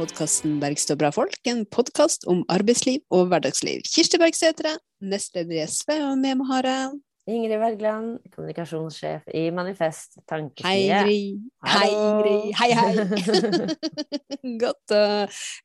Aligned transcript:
podkasten 0.00 0.56
'Bergstø 0.62 0.94
bra 0.96 1.10
folk'. 1.12 1.36
En 1.50 1.66
podkast 1.68 2.24
om 2.30 2.40
arbeidsliv 2.48 3.02
og 3.12 3.28
hverdagsliv. 3.28 3.82
Kirsti 3.84 4.20
Bergstø 4.20 4.48
heter 4.48 4.70
jeg, 4.70 4.78
nestleder 5.12 5.58
i 5.58 5.66
SV, 5.68 5.92
og 6.06 6.14
med 6.22 6.38
meg 6.40 6.48
har 6.48 6.68
jeg 6.68 6.94
Ingrid 7.30 7.60
Wergeland, 7.60 8.18
kommunikasjonssjef 8.34 9.28
i 9.36 9.42
Manifest 9.54 10.16
Hei, 10.18 10.24
Tankesmie. 10.30 10.98
Ingrid. 10.98 11.44
Hei, 11.70 11.90
Ingrid. 11.94 12.46
Hei, 12.58 12.70
hei. 12.78 14.56
godt 14.62 14.94
å, 14.96 15.02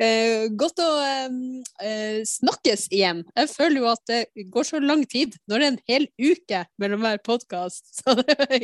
uh, 0.04 0.46
godt 0.60 0.82
å 0.84 0.90
uh, 1.02 2.20
snakkes 2.30 2.86
igjen. 2.94 3.24
Jeg 3.34 3.52
føler 3.54 3.82
jo 3.82 3.90
at 3.92 4.04
det 4.12 4.48
går 4.54 4.70
så 4.70 4.82
lang 4.84 5.06
tid 5.10 5.38
når 5.50 5.64
det 5.64 5.68
er 5.68 5.74
en 5.74 5.82
hel 5.94 6.08
uke 6.22 6.62
mellom 6.82 7.06
hver 7.06 7.22
podkast. 7.26 8.04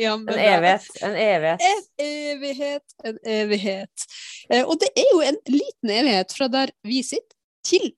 ja, 0.04 0.14
En 0.14 0.32
evighet. 0.36 0.88
En 1.02 1.18
evighet. 1.18 1.66
En 1.72 2.06
evighet, 2.06 2.96
en 3.08 3.22
evighet. 3.38 4.08
Uh, 4.52 4.62
og 4.62 4.78
det 4.84 4.92
er 4.94 5.10
jo 5.10 5.22
en 5.26 5.42
liten 5.50 5.96
evighet 5.98 6.36
fra 6.38 6.50
der 6.52 6.74
vi 6.86 7.02
sitter, 7.06 7.38
til 7.62 7.92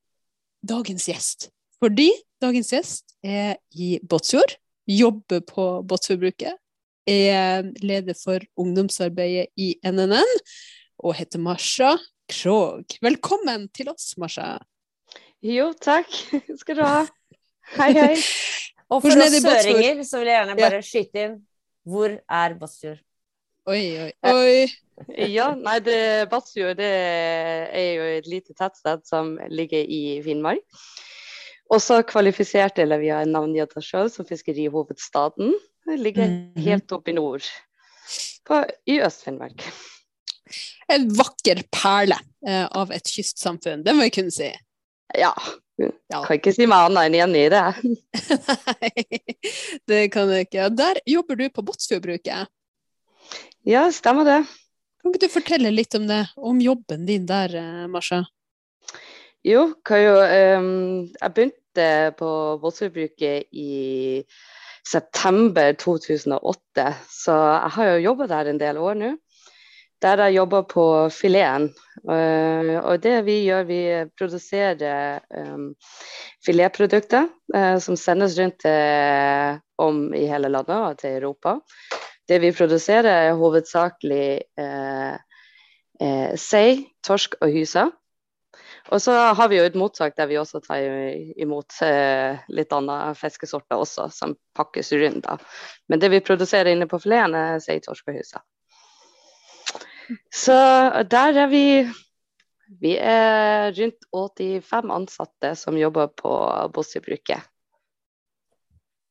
dagens 0.65 1.09
gjest. 1.09 1.49
Fordi 1.81 2.11
dagens 2.43 2.73
gjest 2.73 3.17
er 3.25 3.57
i 3.73 3.97
Båtsfjord, 4.05 4.59
jobber 4.91 5.41
på 5.47 5.67
Båtsfjordbruket, 5.89 6.57
er 7.07 7.67
leder 7.85 8.17
for 8.17 8.45
ungdomsarbeidet 8.57 9.51
i 9.61 9.75
NNN, 9.85 10.37
og 11.05 11.17
heter 11.19 11.43
Marsha 11.43 11.95
Krog. 12.31 12.97
Velkommen 13.05 13.69
til 13.77 13.91
oss, 13.93 14.15
Marsha. 14.21 14.57
Jo, 15.45 15.73
takk 15.77 16.09
skal 16.61 16.79
du 16.79 16.85
ha. 16.87 17.03
Hei, 17.77 17.93
hei. 17.97 18.15
Og 18.93 19.01
for 19.01 19.17
oss 19.17 19.35
søringer 19.41 20.03
så 20.05 20.21
vil 20.21 20.29
jeg 20.29 20.37
gjerne 20.37 20.55
bare 20.59 20.81
skyte 20.85 21.23
inn 21.25 21.37
hvor 21.89 22.13
er 22.13 22.55
Båtsfjord? 22.61 23.01
Oi, 23.69 23.81
oi, 23.97 24.11
oi. 24.29 24.67
Ja, 25.33 25.51
nei, 25.67 25.79
det, 25.85 25.97
Båtsfjord 26.33 26.77
det 26.79 26.91
er 26.91 27.89
jo 27.97 28.07
et 28.21 28.29
lite 28.31 28.57
tettsted 28.57 29.05
som 29.09 29.35
ligger 29.53 29.85
i 29.85 30.21
Finnmark. 30.25 30.65
Og 31.73 31.81
kvalifisert, 31.81 32.11
kvalifiserte 32.13 32.83
eller 32.85 33.01
vi 33.01 33.09
har 33.09 33.25
navngitt 33.27 33.73
oss 33.79 33.87
sjøl 33.89 34.11
som 34.13 34.27
fiskerihovedstaden. 34.29 35.55
Det 35.87 35.99
ligger 36.01 36.29
Mhm. 36.29 36.63
helt 36.65 36.93
oppe 36.93 37.11
i 37.11 37.15
nord, 37.15 37.43
på, 38.45 38.65
i 38.87 39.01
Øst-Finnmark. 39.01 39.65
En 40.89 41.09
vakker 41.17 41.63
perle 41.73 42.19
eh, 42.47 42.67
av 42.71 42.91
et 42.93 43.05
kystsamfunn, 43.05 43.83
det 43.85 43.95
må 43.97 44.03
jeg 44.05 44.13
kunne 44.13 44.31
si. 44.33 44.51
Ja. 45.17 45.33
Ja. 45.79 46.21
Kan 46.23 46.37
ikke 46.39 46.53
si 46.55 46.67
meg 46.71 46.87
annet 46.87 47.09
enn 47.09 47.17
enig 47.25 47.47
i 47.47 47.51
det. 47.51 47.63
Nei, 48.71 49.23
det 49.91 50.03
kan 50.15 50.29
jeg 50.31 50.47
ikke. 50.47 50.69
Der 50.77 51.01
jobber 51.09 51.37
du 51.41 51.49
på 51.51 51.65
Båtsfjordbruket. 51.67 52.47
Ja, 53.67 53.87
stemmer 53.91 54.25
det. 54.29 54.43
Kan 55.01 55.13
ikke 55.13 55.25
du 55.27 55.33
fortelle 55.33 55.73
litt 55.75 55.95
om 55.99 56.07
det, 56.07 56.21
om 56.37 56.61
jobben 56.63 57.07
din 57.09 57.27
der, 57.27 57.57
eh, 57.59 57.87
Marsha? 57.91 58.23
Jo, 59.45 59.67
hva 59.85 59.99
jo 60.01 60.13
um, 60.57 60.69
Jeg 61.21 61.33
begynte 61.37 61.89
på 62.17 62.29
voldsforbruket 62.63 63.51
i 63.53 64.23
september 64.85 65.75
2008, 65.81 66.85
så 67.13 67.35
jeg 67.35 67.73
har 67.75 67.91
jo 67.91 68.05
jobba 68.07 68.29
der 68.31 68.49
en 68.49 68.61
del 68.61 68.79
år 68.81 68.97
nå. 69.01 69.11
Der 70.05 70.23
jeg 70.25 70.37
jobber 70.37 70.65
på 70.69 70.85
fileten. 71.13 71.67
Uh, 72.05 72.81
og 72.85 73.03
det 73.05 73.19
vi 73.27 73.37
gjør, 73.47 73.67
vi 73.69 73.81
produserer 74.17 75.21
um, 75.37 75.75
filetprodukter 76.45 77.29
uh, 77.55 77.77
som 77.81 77.97
sendes 78.01 78.37
rundt 78.41 78.65
uh, 78.69 79.61
om 79.81 80.07
i 80.17 80.25
hele 80.29 80.49
landet 80.53 80.77
og 80.77 80.99
til 81.01 81.19
Europa. 81.19 81.59
Det 82.29 82.41
vi 82.41 82.53
produserer 82.57 83.11
er 83.29 83.37
hovedsakelig 83.37 84.41
sei, 86.41 86.69
torsk 87.05 87.37
og 87.45 87.53
hyse. 87.53 87.85
Og 88.93 89.01
så 89.01 89.13
har 89.33 89.49
vi 89.49 89.57
jo 89.57 89.65
et 89.65 89.77
mottak 89.81 90.17
der 90.19 90.29
vi 90.29 90.37
også 90.37 90.61
tar 90.65 90.83
imot 91.41 91.73
eh, 91.87 92.43
litt 92.53 92.73
andre 92.77 93.15
fiskesorter 93.17 93.81
også, 93.81 94.11
som 94.13 94.35
pakkes 94.57 94.93
rundt. 95.01 95.25
da. 95.25 95.39
Men 95.89 96.03
det 96.03 96.11
vi 96.13 96.21
produserer 96.25 96.75
inne 96.75 96.89
på 96.91 97.01
fileten, 97.01 97.37
er 97.39 97.63
sei, 97.65 97.79
torsk. 97.81 98.11
Så 100.33 100.57
der 101.11 101.45
er 101.45 101.49
vi 101.49 101.67
Vi 102.81 102.95
er 102.97 103.73
rundt 103.77 104.07
85 104.11 104.91
ansatte 104.91 105.51
som 105.55 105.77
jobber 105.79 106.09
på 106.17 106.31
Bossebruket. 106.75 107.41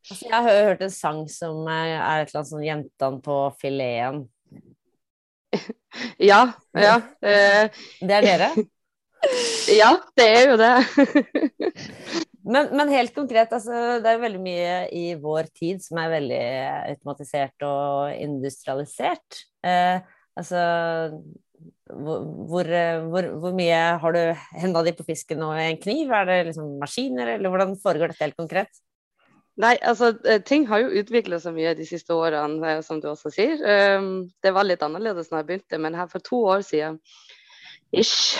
Altså, 0.09 0.25
jeg 0.25 0.43
har 0.43 0.65
hørt 0.65 0.81
en 0.81 0.91
sang 0.91 1.21
som 1.29 1.67
eh, 1.69 1.93
er 1.95 2.23
et 2.23 2.31
eller 2.33 2.41
annet 2.41 2.49
sånn 2.49 2.65
'Jentene 2.65 3.21
på 3.23 3.37
fileten'. 3.61 4.25
Ja, 6.17 6.51
ja. 6.73 6.95
Eh, 7.21 7.69
Det 8.01 8.15
er 8.17 8.25
dere? 8.25 8.49
Ja, 9.81 9.95
det 10.17 10.29
er 10.29 10.51
jo 10.51 10.59
det. 10.59 10.75
Men, 12.43 12.73
men 12.75 12.91
helt 12.91 13.13
konkret, 13.15 13.53
altså, 13.55 13.99
det 14.03 14.09
er 14.09 14.19
veldig 14.19 14.41
mye 14.43 14.71
i 14.91 15.05
vår 15.19 15.47
tid 15.55 15.79
som 15.83 15.99
er 16.01 16.11
veldig 16.11 16.43
automatisert 16.91 17.63
og 17.63 18.17
industrialisert. 18.19 19.45
Eh, 19.63 20.01
altså 20.35 20.63
hvor, 21.87 22.25
hvor, 22.49 22.67
hvor, 23.13 23.29
hvor 23.45 23.55
mye 23.55 23.77
har 24.01 24.15
du 24.15 24.21
henda 24.59 24.81
di 24.83 24.95
på 24.97 25.05
fisken 25.07 25.43
og 25.45 25.55
en 25.55 25.79
kniv? 25.79 26.11
Er 26.11 26.27
det 26.27 26.39
liksom 26.49 26.73
maskiner, 26.81 27.37
eller 27.37 27.53
hvordan 27.53 27.77
foregår 27.79 28.11
dette 28.11 28.27
helt 28.27 28.39
konkret? 28.39 28.83
Nei, 29.63 29.77
altså 29.85 30.11
eh, 30.27 30.41
ting 30.43 30.65
har 30.67 30.81
jo 30.83 30.99
utvikla 30.99 31.39
seg 31.39 31.55
mye 31.55 31.75
de 31.77 31.87
siste 31.87 32.11
årene, 32.17 32.59
eh, 32.73 32.83
som 32.83 32.99
du 32.99 33.07
også 33.13 33.31
sier. 33.31 33.55
Det 34.43 34.51
var 34.51 34.67
litt 34.67 34.83
annerledes 34.83 35.31
når 35.31 35.45
jeg 35.45 35.49
begynte, 35.53 35.79
men 35.79 35.95
her 35.95 36.11
for 36.11 36.27
to 36.27 36.43
år 36.57 36.67
siden, 36.67 36.99
ish, 37.93 38.39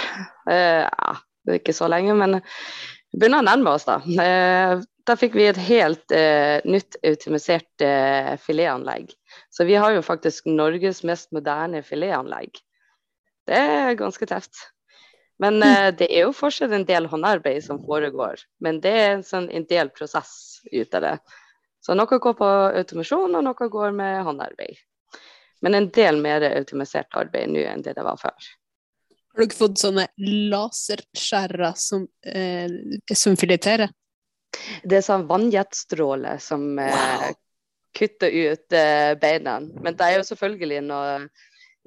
eh, 0.50 0.84
ja, 0.88 1.14
det 1.46 1.62
ikke 1.62 1.75
så 1.75 1.90
lenge, 1.91 2.16
men 2.18 2.40
vi 2.40 3.22
begynner 3.22 3.44
å 3.44 3.47
nærme 3.47 3.75
oss 3.78 3.88
da. 3.88 4.00
Eh, 4.02 4.81
da 5.08 5.16
fikk 5.19 5.36
vi 5.36 5.47
et 5.50 5.59
helt 5.59 6.14
eh, 6.16 6.64
nytt 6.66 6.96
automatisert 7.03 7.84
eh, 7.84 8.34
filetanlegg. 8.40 9.12
Så 9.52 9.68
vi 9.68 9.75
har 9.75 9.91
jo 9.94 10.03
faktisk 10.06 10.47
Norges 10.47 11.03
mest 11.03 11.34
moderne 11.36 11.84
filetanlegg. 11.84 12.62
Det 13.47 13.59
er 13.59 14.00
ganske 14.00 14.28
tøft. 14.30 14.69
Men 15.44 15.59
eh, 15.66 15.90
det 16.00 16.08
er 16.08 16.28
jo 16.28 16.35
fortsatt 16.35 16.72
en 16.72 16.88
del 16.88 17.09
håndarbeid 17.12 17.66
som 17.66 17.81
foregår. 17.84 18.46
Men 18.64 18.80
det 18.84 18.96
er 19.02 19.09
en, 19.18 19.25
sånn, 19.28 19.50
en 19.52 19.68
del 19.70 19.91
prosess 19.91 20.64
ut 20.72 20.96
av 20.96 21.03
det. 21.03 21.16
Så 21.84 21.97
noe 22.00 22.08
går 22.08 22.35
på 22.40 22.50
automasjon, 22.80 23.35
og 23.35 23.44
noe 23.44 23.70
går 23.75 23.91
med 23.97 24.24
håndarbeid. 24.24 24.80
Men 25.64 25.75
en 25.75 25.90
del 25.96 26.20
mer 26.24 26.44
automatisert 26.47 27.12
arbeid 27.20 27.52
nå 27.52 27.64
enn 27.68 27.84
det 27.84 27.97
det 27.97 28.06
var 28.08 28.20
før. 28.20 28.52
Har 29.34 29.42
dere 29.48 29.58
fått 29.58 29.80
sånne 29.82 30.08
laserskjærere 30.22 31.72
som, 31.80 32.06
eh, 32.26 32.70
som 33.18 33.38
fileterer? 33.40 33.90
Det 34.86 35.00
er 35.00 35.06
sånn 35.06 35.26
vannjetstråle 35.30 36.36
som 36.44 36.78
eh, 36.80 37.32
kutter 37.98 38.30
ut 38.30 38.76
eh, 38.78 39.16
beina. 39.18 39.58
Men 39.82 39.98
det 39.98 40.06
er 40.06 40.20
jo 40.20 40.28
selvfølgelig 40.28 40.84
noe 40.86 41.16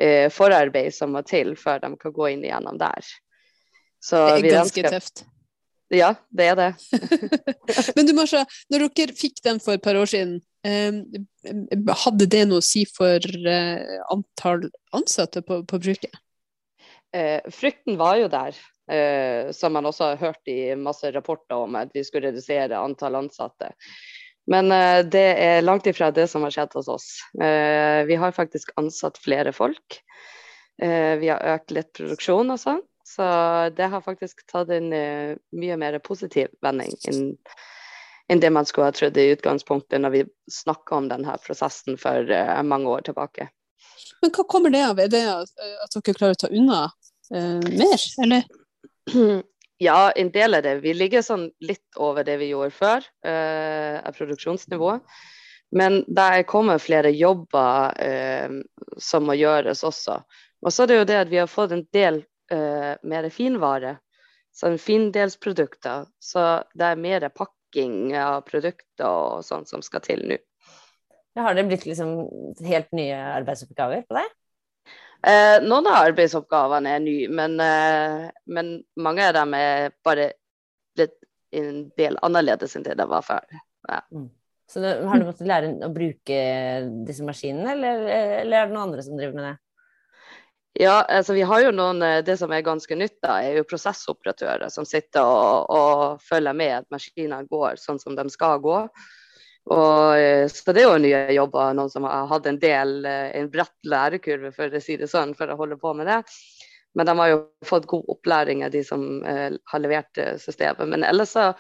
eh, 0.01 0.27
forarbeid 0.35 0.91
som 0.97 1.15
må 1.15 1.23
til 1.27 1.55
før 1.61 1.85
de 1.87 1.93
kan 2.03 2.17
gå 2.19 2.33
inn 2.35 2.43
igjennom 2.49 2.83
der. 2.83 3.07
Så 4.03 4.25
Det 4.43 4.51
er 4.51 4.59
ganske 4.59 4.83
ønsker- 4.83 4.99
tøft. 4.99 5.25
Ja, 5.95 6.09
det 6.35 6.49
er 6.51 6.57
det. 6.59 6.71
Men 7.97 8.09
du, 8.09 8.13
Marsha, 8.19 8.41
når 8.75 8.89
dere 8.99 9.15
fikk 9.15 9.39
den 9.47 9.61
for 9.63 9.79
et 9.79 9.85
par 9.87 9.95
år 9.95 10.09
siden, 10.11 10.41
eh, 10.67 10.99
hadde 12.03 12.27
det 12.27 12.43
noe 12.51 12.59
å 12.59 12.65
si 12.67 12.83
for 12.91 13.23
eh, 13.23 14.01
antall 14.11 14.67
ansatte 14.99 15.45
på, 15.47 15.61
på 15.63 15.79
bruket? 15.79 16.19
Eh, 17.17 17.51
frykten 17.51 17.97
var 17.97 18.17
jo 18.17 18.29
der, 18.29 18.57
eh, 18.93 19.51
som 19.53 19.73
man 19.73 19.87
også 19.87 20.05
har 20.05 20.17
hørt 20.17 20.49
i 20.49 20.75
masse 20.77 21.11
rapporter 21.13 21.57
om, 21.65 21.77
at 21.79 21.95
vi 21.95 22.05
skulle 22.05 22.29
redusere 22.29 22.77
antall 22.77 23.17
ansatte. 23.23 23.71
Men 24.51 24.73
eh, 24.73 25.01
det 25.03 25.29
er 25.43 25.65
langt 25.65 25.89
ifra 25.89 26.11
det 26.13 26.27
som 26.31 26.45
har 26.45 26.53
skjedd 26.53 26.77
hos 26.77 26.91
oss. 26.93 27.07
Vi 27.39 28.19
har 28.21 28.37
faktisk 28.37 28.75
ansatt 28.77 29.19
flere 29.19 29.53
folk. 29.53 30.03
Vi 30.77 31.29
har 31.31 31.41
økt 31.55 31.73
litt 31.73 31.95
produksjon 31.97 32.53
og 32.53 32.61
sånn. 32.61 32.83
Så 33.07 33.25
det 33.73 33.87
har 33.89 34.03
faktisk 34.05 34.43
tatt 34.51 34.69
en 34.75 34.91
mye 34.91 35.77
mer 35.81 35.97
positiv 36.05 36.51
vending 36.61 36.93
enn 38.27 38.41
det 38.43 38.51
man 38.51 38.67
skulle 38.67 38.89
ha 38.91 38.95
trodd 38.95 39.17
i 39.23 39.29
utgangspunktet 39.37 40.03
når 40.03 40.13
vi 40.13 40.23
snakka 40.53 40.99
om 40.99 41.07
denne 41.09 41.37
prosessen 41.45 41.97
for 42.03 42.29
mange 42.67 42.91
år 42.91 43.07
tilbake. 43.07 43.47
Men 44.21 44.35
hva 44.35 44.45
kommer 44.51 44.75
det 44.75 44.83
av? 44.85 45.01
Er 45.01 45.11
det 45.13 45.23
at, 45.31 45.53
dere 45.95 46.17
klarer 46.19 46.37
å 46.37 46.41
ta 46.45 46.51
unna 46.51 46.81
mer, 47.31 48.01
eller? 48.25 48.49
Ja, 49.79 50.11
en 50.17 50.31
del 50.33 50.57
av 50.57 50.63
det. 50.65 50.79
Vi 50.81 50.95
ligger 50.97 51.21
sånn 51.21 51.51
litt 51.61 51.99
over 52.01 52.25
det 52.25 52.39
vi 52.41 52.47
gjorde 52.49 52.73
før, 52.73 53.05
eh, 53.29 53.99
av 54.01 54.15
produksjonsnivå. 54.17 54.95
Men 55.77 55.99
det 56.07 56.47
kommer 56.49 56.81
flere 56.81 57.11
jobber 57.13 57.93
eh, 58.01 58.49
som 58.97 59.27
må 59.29 59.37
gjøres 59.37 59.85
også. 59.85 60.17
Og 60.65 60.73
så 60.73 60.85
er 60.85 60.89
det 60.89 60.97
jo 60.97 61.09
det 61.11 61.21
at 61.27 61.33
vi 61.33 61.41
har 61.43 61.51
fått 61.51 61.75
en 61.77 61.85
del 61.93 62.23
eh, 62.53 62.95
mer 63.05 63.29
finvare, 63.35 63.99
sånn 64.57 64.79
findelsprodukter. 64.81 66.09
Så 66.23 66.47
det 66.73 66.93
er 66.93 67.05
mer 67.05 67.29
pakking 67.29 68.15
av 68.17 68.47
produkter 68.49 69.11
og 69.11 69.45
sånt 69.45 69.69
som 69.69 69.85
skal 69.85 70.05
til 70.07 70.25
nå. 70.31 70.41
Ja, 71.37 71.51
har 71.51 71.59
det 71.59 71.67
blitt 71.69 71.85
liksom 71.85 72.15
helt 72.65 72.89
nye 72.97 73.19
arbeidsoppgaver 73.37 74.07
på 74.09 74.17
deg? 74.17 74.33
Eh, 75.25 75.59
noen 75.65 75.87
av 75.89 76.03
arbeidsoppgavene 76.11 76.97
er 76.97 77.03
nye, 77.03 77.29
men, 77.33 77.61
eh, 77.61 78.27
men, 78.47 78.73
mange 79.01 79.25
av 79.27 79.35
dem 79.35 79.55
er 79.59 79.93
bare 80.05 80.33
litt 80.99 81.17
en 81.57 81.87
del 81.97 82.19
annerledes 82.23 82.77
enn 82.77 82.85
det 82.85 82.99
det 82.99 83.07
var 83.11 83.25
før. 83.27 83.47
Ja. 83.89 84.01
Mm. 84.13 84.29
Så 84.67 84.83
det, 84.83 84.97
har 85.07 85.19
du 85.19 85.29
måttet 85.29 85.47
lære 85.47 85.71
å 85.87 85.93
bruke 85.95 86.41
disse 87.07 87.25
maskinene, 87.27 87.73
eller, 87.77 88.03
eller, 88.43 88.59
er 88.59 88.67
det 88.67 88.75
noen 88.75 88.89
andre 88.89 89.05
som 89.07 89.19
driver 89.19 89.39
med 89.39 89.49
det? 89.49 89.57
Ja, 90.77 90.97
altså 91.09 91.33
vi 91.33 91.45
har 91.49 91.63
jo 91.65 91.71
noen 91.73 92.03
eh, 92.05 92.19
Det 92.21 92.35
som 92.37 92.51
er 92.53 92.65
ganske 92.67 92.99
nytt, 92.99 93.17
da, 93.25 93.39
er 93.41 93.61
jo 93.61 93.69
prosessoperatører 93.69 94.69
som 94.69 94.85
sitter 94.85 95.25
og, 95.25 95.71
og 95.73 96.25
følger 96.27 96.59
med 96.59 96.75
at 96.83 96.91
maskinene 96.93 97.47
går 97.49 97.81
sånn 97.81 98.03
som 98.03 98.19
de 98.19 98.27
skal 98.33 98.61
gå. 98.61 98.83
Og, 99.67 100.19
eh, 100.19 100.47
så 100.53 100.73
det 100.73 100.85
er 100.85 100.87
jo 100.87 100.99
nye 101.03 101.23
jobber, 101.35 101.73
noen 101.75 101.91
som 101.91 102.07
har 102.07 102.29
hatt 102.31 102.47
en 102.47 102.61
del, 102.63 103.01
eh, 103.05 103.33
en 103.39 103.51
bratt 103.51 103.89
lærekurve 103.89 104.53
for 104.55 104.71
å 104.71 104.83
si 104.83 104.99
det 105.01 105.11
sånn, 105.11 105.35
for 105.35 105.51
å 105.51 105.59
holde 105.59 105.79
på 105.81 105.95
med 105.99 106.07
det. 106.07 106.21
Men 106.97 107.09
de 107.09 107.17
har 107.19 107.33
jo 107.33 107.41
fått 107.67 107.89
god 107.91 108.07
opplæring 108.15 108.63
av 108.65 108.71
de 108.73 108.85
som 108.87 109.25
eh, 109.27 109.51
har 109.73 109.83
levert 109.83 110.23
systemet. 110.41 110.87
Men 110.89 111.05
ellers 111.05 111.35
så 111.35 111.51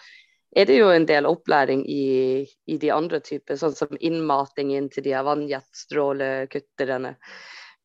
er 0.56 0.68
det 0.68 0.78
jo 0.78 0.88
en 0.88 1.04
del 1.08 1.26
opplæring 1.28 1.82
i, 1.90 2.46
i 2.70 2.78
de 2.80 2.90
andre 2.94 3.20
typer, 3.20 3.58
sånn 3.60 3.74
som 3.76 3.98
innmating 4.00 4.72
inn 4.72 4.88
til 4.92 5.04
de 5.04 5.12
vannjetstrålekutterne. 5.26 7.16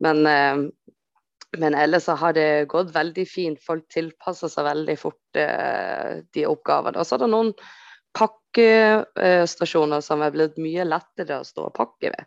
Men, 0.06 0.26
eh, 0.30 0.62
men 1.60 1.76
ellers 1.76 2.08
så 2.08 2.16
har 2.22 2.38
det 2.38 2.70
gått 2.72 2.94
veldig 2.96 3.26
fint. 3.28 3.60
Folk 3.66 3.90
tilpasser 3.92 4.52
seg 4.54 4.70
veldig 4.70 4.98
fort 5.02 5.40
eh, 5.40 6.22
de 6.32 6.48
oppgavene. 6.48 7.02
Og 7.02 7.08
så 7.08 7.18
er 7.18 7.26
det 7.26 7.32
noen 7.34 7.52
pakkestasjoner 8.18 10.02
som 10.02 10.22
er 10.22 10.34
blitt 10.34 10.58
mye 10.62 10.86
lettere 10.88 11.40
å 11.40 11.48
stå 11.48 11.70
og 11.70 11.76
pakke 11.78 12.12
ved. 12.14 12.26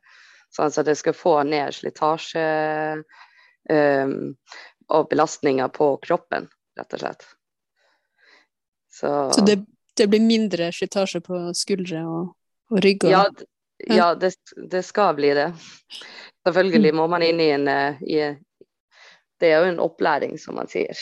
Sånn 0.55 0.71
at 0.71 0.87
det 0.87 0.97
skal 1.01 1.17
få 1.17 1.35
ned 1.49 1.75
slitasje 1.75 2.45
um, 3.71 4.35
og 4.95 5.09
belastninger 5.11 5.73
på 5.75 5.97
kroppen, 6.05 6.47
rett 6.79 6.95
og 6.95 7.03
slett. 7.03 7.27
Så, 8.95 9.11
Så 9.35 9.45
det, 9.45 9.65
det, 9.97 10.07
blir 10.07 10.23
mindre 10.23 10.71
slitasje 10.73 11.21
på 11.25 11.41
skuldre 11.59 12.05
og, 12.07 12.35
og 12.71 12.85
rygg? 12.85 13.05
Og... 13.09 13.11
Ja, 13.11 13.25
ja 13.91 14.09
det, 14.15 14.35
det, 14.71 14.85
skal 14.87 15.17
bli 15.19 15.33
det. 15.35 15.49
Selvfølgelig 16.47 16.93
mm. 16.95 17.01
må 17.01 17.09
man 17.11 17.27
inn 17.27 17.43
i 17.43 17.51
en 17.57 17.69
eh, 17.69 18.03
i, 18.07 18.21
Det 19.41 19.51
er 19.51 19.65
jo 19.65 19.73
en 19.73 19.83
opplæring, 19.83 20.39
som 20.39 20.55
man 20.61 20.71
sier, 20.71 20.95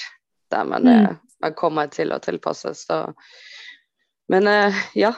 der 0.50 0.64
man, 0.64 0.88
mm. 0.88 1.11
Eh, 1.11 1.17
man 1.44 1.55
kommer 1.58 1.93
til 1.93 2.14
å 2.14 2.23
tilpasse. 2.25 2.73
Så 2.79 3.05
men 4.32 4.49
uh, 4.49 4.82
ja. 4.96 5.12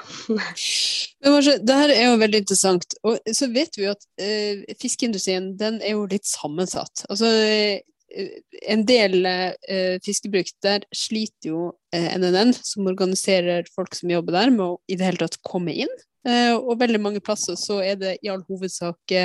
Men 1.25 1.41
det 1.67 1.79
her 1.79 1.93
er 1.95 2.07
jo 2.09 2.21
veldig 2.23 2.41
interessant. 2.43 2.97
Og 3.07 3.35
så 3.37 3.49
vet 3.53 3.77
vi 3.79 3.87
jo 3.87 3.95
at 3.95 4.07
uh, 4.21 4.65
fiskeindustrien 4.81 5.53
den 5.61 5.81
er 5.83 5.95
jo 5.95 6.09
litt 6.11 6.27
sammensatt. 6.29 7.07
Altså 7.09 7.31
uh, 7.31 7.77
en 8.71 8.83
del 8.87 9.25
fiskebruk 10.05 10.53
der 10.63 10.85
sliter 10.95 11.49
jo 11.49 11.63
NNN, 11.91 12.53
som 12.55 12.87
organiserer 12.87 13.67
folk 13.75 13.97
som 13.99 14.13
jobber 14.13 14.37
der, 14.37 14.53
med 14.55 14.63
å 14.63 14.77
i 14.87 14.95
det 14.95 15.09
hele 15.09 15.19
tatt 15.25 15.41
komme 15.43 15.75
inn. 15.75 15.91
og 16.55 16.79
veldig 16.79 17.01
mange 17.03 17.21
plasser 17.21 17.59
så 17.59 17.81
er 17.83 17.97
det 17.99 18.13
i 18.23 18.31
all 18.31 18.45
hovedsak 18.47 19.17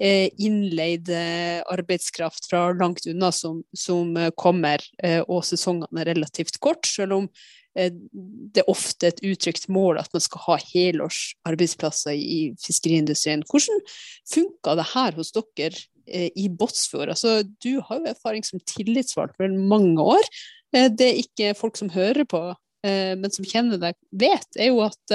innleid 0.00 1.10
arbeidskraft 1.12 2.48
fra 2.48 2.62
langt 2.72 3.04
unna 3.12 3.28
som, 3.28 3.60
som 3.76 4.16
kommer, 4.40 4.80
og 5.28 5.44
sesongene 5.44 6.00
er 6.00 6.14
relativt 6.14 6.56
kort, 6.64 6.88
selv 6.88 7.18
om 7.18 7.28
det 7.74 8.62
er 8.62 8.70
ofte 8.70 9.10
et 9.10 9.22
uttrykt 9.26 9.66
mål 9.72 9.98
at 9.98 10.12
man 10.14 10.22
skal 10.22 10.44
ha 10.46 10.58
helårs 10.62 11.20
arbeidsplasser 11.48 12.14
i 12.14 12.38
fiskeriindustrien. 12.62 13.42
Hvordan 13.50 13.82
funka 14.30 14.76
det 14.78 14.86
her 14.92 15.16
hos 15.18 15.32
dere 15.34 15.72
eh, 16.06 16.30
i 16.38 16.48
Båtsfjord? 16.48 17.10
Altså, 17.16 17.42
du 17.64 17.80
har 17.80 18.00
jo 18.00 18.12
erfaring 18.12 18.46
som 18.46 18.62
tillitsvalgt 18.62 19.36
for 19.40 19.58
mange 19.74 20.02
år. 20.02 20.30
Eh, 20.74 20.86
det 20.86 21.08
er 21.08 21.22
ikke 21.24 21.56
folk 21.58 21.80
som 21.80 21.92
hører 21.94 22.26
på, 22.28 22.46
men 22.84 23.32
som 23.32 23.46
kjenner 23.48 23.78
deg, 23.80 23.94
vet, 24.12 24.44
er 24.60 24.66
jo 24.68 24.82
at 24.84 25.12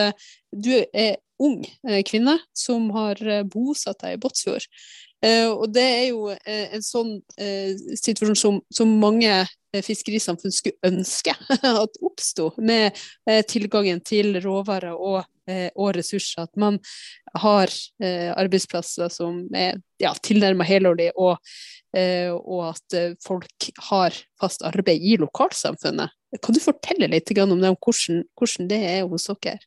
du 0.49 0.71
er 0.89 1.19
ung 1.37 1.59
kvinne 2.09 2.33
som 2.57 2.87
har 2.95 3.21
bosatt 3.45 3.99
deg 4.01 4.15
i 4.15 4.21
Båtsfjord. 4.23 4.65
Uh, 5.19 5.51
og 5.51 5.71
det 5.75 5.83
er 5.83 6.03
jo 6.13 6.29
uh, 6.31 6.67
en 6.71 6.83
sånn 6.85 7.17
uh, 7.19 7.71
situasjon 7.99 8.37
som, 8.39 8.59
som 8.71 8.93
mange 9.01 9.41
fiskerisamfunn 9.85 10.53
skulle 10.55 10.87
ønske 10.87 11.33
at 11.59 11.97
oppsto, 12.01 12.47
med 12.57 12.95
tilgangen 13.45 13.99
til 14.01 14.39
råvarer 14.41 14.95
og, 14.95 15.27
og, 15.75 15.89
ressurser. 15.93 16.47
At 16.47 16.57
man 16.57 16.79
har 17.37 17.69
arbeidsplasser 18.01 19.13
som 19.13 19.43
er 19.53 19.77
ja, 20.01 20.15
tilnærmet 20.25 20.65
helårlige, 20.71 21.13
og, 21.21 21.37
og, 21.93 22.63
at 22.71 22.97
folk 23.21 23.69
har 23.91 24.17
fast 24.41 24.65
arbeid 24.65 25.05
i 25.05 25.19
lokalsamfunnet. 25.21 26.17
Kan 26.41 26.57
du 26.57 26.63
fortelle 26.65 27.13
litt 27.13 27.29
om 27.37 27.53
det, 27.61 27.69
om 27.69 27.77
hvordan, 27.77 28.23
hvordan 28.41 28.73
det 28.73 28.81
er 28.89 29.05
hos 29.05 29.29
dere? 29.29 29.61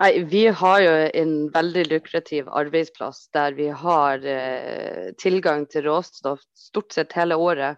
Nei, 0.00 0.24
Vi 0.24 0.46
har 0.46 0.80
jo 0.80 0.92
en 1.14 1.32
veldig 1.52 1.82
lukrativ 1.90 2.46
arbeidsplass 2.48 3.26
der 3.36 3.52
vi 3.52 3.66
har 3.68 4.22
eh, 4.24 5.10
tilgang 5.20 5.66
til 5.68 5.84
råstoff 5.90 6.40
stort 6.56 6.96
sett 6.96 7.12
hele 7.12 7.36
året. 7.36 7.76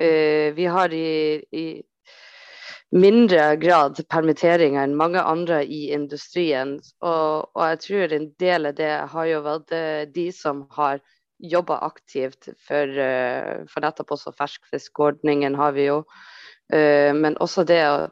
Eh, 0.00 0.54
vi 0.56 0.64
har 0.64 0.94
i, 0.96 1.44
i, 1.52 1.66
mindre 2.96 3.50
grad 3.60 4.00
permitteringer 4.08 4.86
enn 4.86 4.96
mange 4.96 5.20
andre 5.20 5.60
i 5.64 5.90
industrien. 5.92 6.78
Og, 7.04 7.50
og, 7.52 7.62
jeg 7.74 7.82
tror 7.84 8.16
en 8.16 8.26
del 8.40 8.72
av 8.72 8.80
det 8.80 8.94
har 9.12 9.28
jo 9.28 9.44
vært 9.44 9.76
eh, 9.76 10.02
de 10.14 10.30
som 10.32 10.64
har 10.78 11.04
jobba 11.38 11.82
aktivt 11.86 12.48
for, 12.66 12.96
uh, 12.98 13.60
for 13.70 13.84
nettopp 13.84 14.16
også 14.16 14.32
ferskfiskordningen 14.34 15.54
har 15.54 15.76
vi 15.76 15.84
jo. 15.86 16.00
Eh, 16.72 17.12
men 17.14 17.36
også 17.40 17.62
det 17.68 17.82
å 17.86 18.08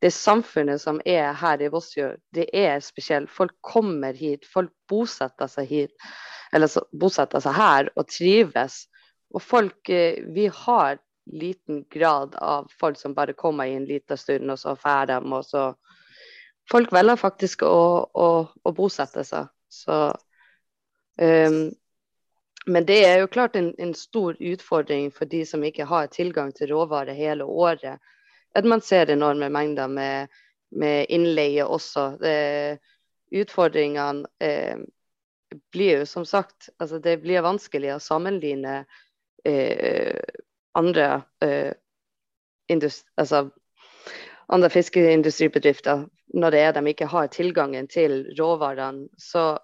det 0.00 0.10
samfunnet 0.16 0.80
som 0.80 1.00
er 1.04 1.34
her 1.36 1.60
i 1.60 1.68
Vossjord, 1.68 2.20
det 2.34 2.46
er 2.56 2.80
spesielt. 2.80 3.30
Folk 3.30 3.52
kommer 3.60 4.16
hit, 4.16 4.46
folk 4.48 4.72
bosetter 4.88 5.50
seg 5.50 5.68
hit, 5.68 6.08
eller 6.56 6.72
bosetter 6.96 7.42
seg 7.44 7.56
her 7.56 7.90
og 7.96 8.08
trives. 8.08 8.86
Og 9.34 9.44
folk 9.44 9.92
eh, 9.92 10.24
Vi 10.34 10.48
har 10.48 10.98
liten 11.30 11.84
grad 11.92 12.34
av 12.34 12.70
folk 12.80 12.98
som 12.98 13.14
bare 13.14 13.36
kommer 13.36 13.68
i 13.68 13.76
en 13.76 13.84
liten 13.86 14.16
stund, 14.18 14.50
og 14.50 14.58
så 14.58 14.74
drar 14.74 15.06
dem, 15.06 15.32
og 15.32 15.44
så 15.44 15.72
Folk 16.70 16.92
velger 16.94 17.16
faktisk 17.18 17.64
å, 17.66 18.06
å, 18.14 18.26
å 18.62 18.70
bosette 18.70 19.24
seg. 19.26 19.48
Så 19.74 19.94
um, 21.18 21.56
men 22.70 22.86
det 22.86 22.98
er 23.08 23.16
jo 23.22 23.30
klart 23.32 23.56
en, 23.58 23.72
en, 23.78 23.94
stor 23.96 24.36
utfordring 24.38 25.08
for 25.10 25.26
de 25.26 25.40
som 25.48 25.64
ikke 25.66 25.88
har 25.88 26.10
tilgang 26.14 26.52
til 26.54 26.70
råvarer 26.70 27.16
hele 27.16 27.42
året 27.44 27.98
at 28.54 28.66
man 28.66 28.82
ser 28.82 29.10
enorme 29.10 29.48
mengder 29.52 29.88
med, 29.88 30.28
med 30.70 31.06
innleie 31.08 31.64
også. 31.64 32.06
Det, 32.20 32.78
utfordringene 33.30 34.26
eh, 34.42 34.78
blir 35.72 36.00
jo 36.00 36.06
som 36.06 36.24
sagt 36.26 36.68
altså 36.78 36.98
Det 36.98 37.16
blir 37.22 37.42
vanskelig 37.46 37.94
å 37.94 38.02
sammenligne 38.02 38.84
eh, 39.44 40.18
andre 40.78 41.22
eh, 41.42 41.72
altså, 43.16 43.50
andre 44.50 44.70
fiskeindustribedrifter 44.70 46.06
når 46.34 46.54
det 46.54 46.62
er 46.62 46.72
de 46.76 46.86
ikke 46.92 47.10
har 47.10 47.30
tilgangen 47.34 47.88
til 47.90 48.22
råvarene. 48.38 49.08
Så, 49.18 49.58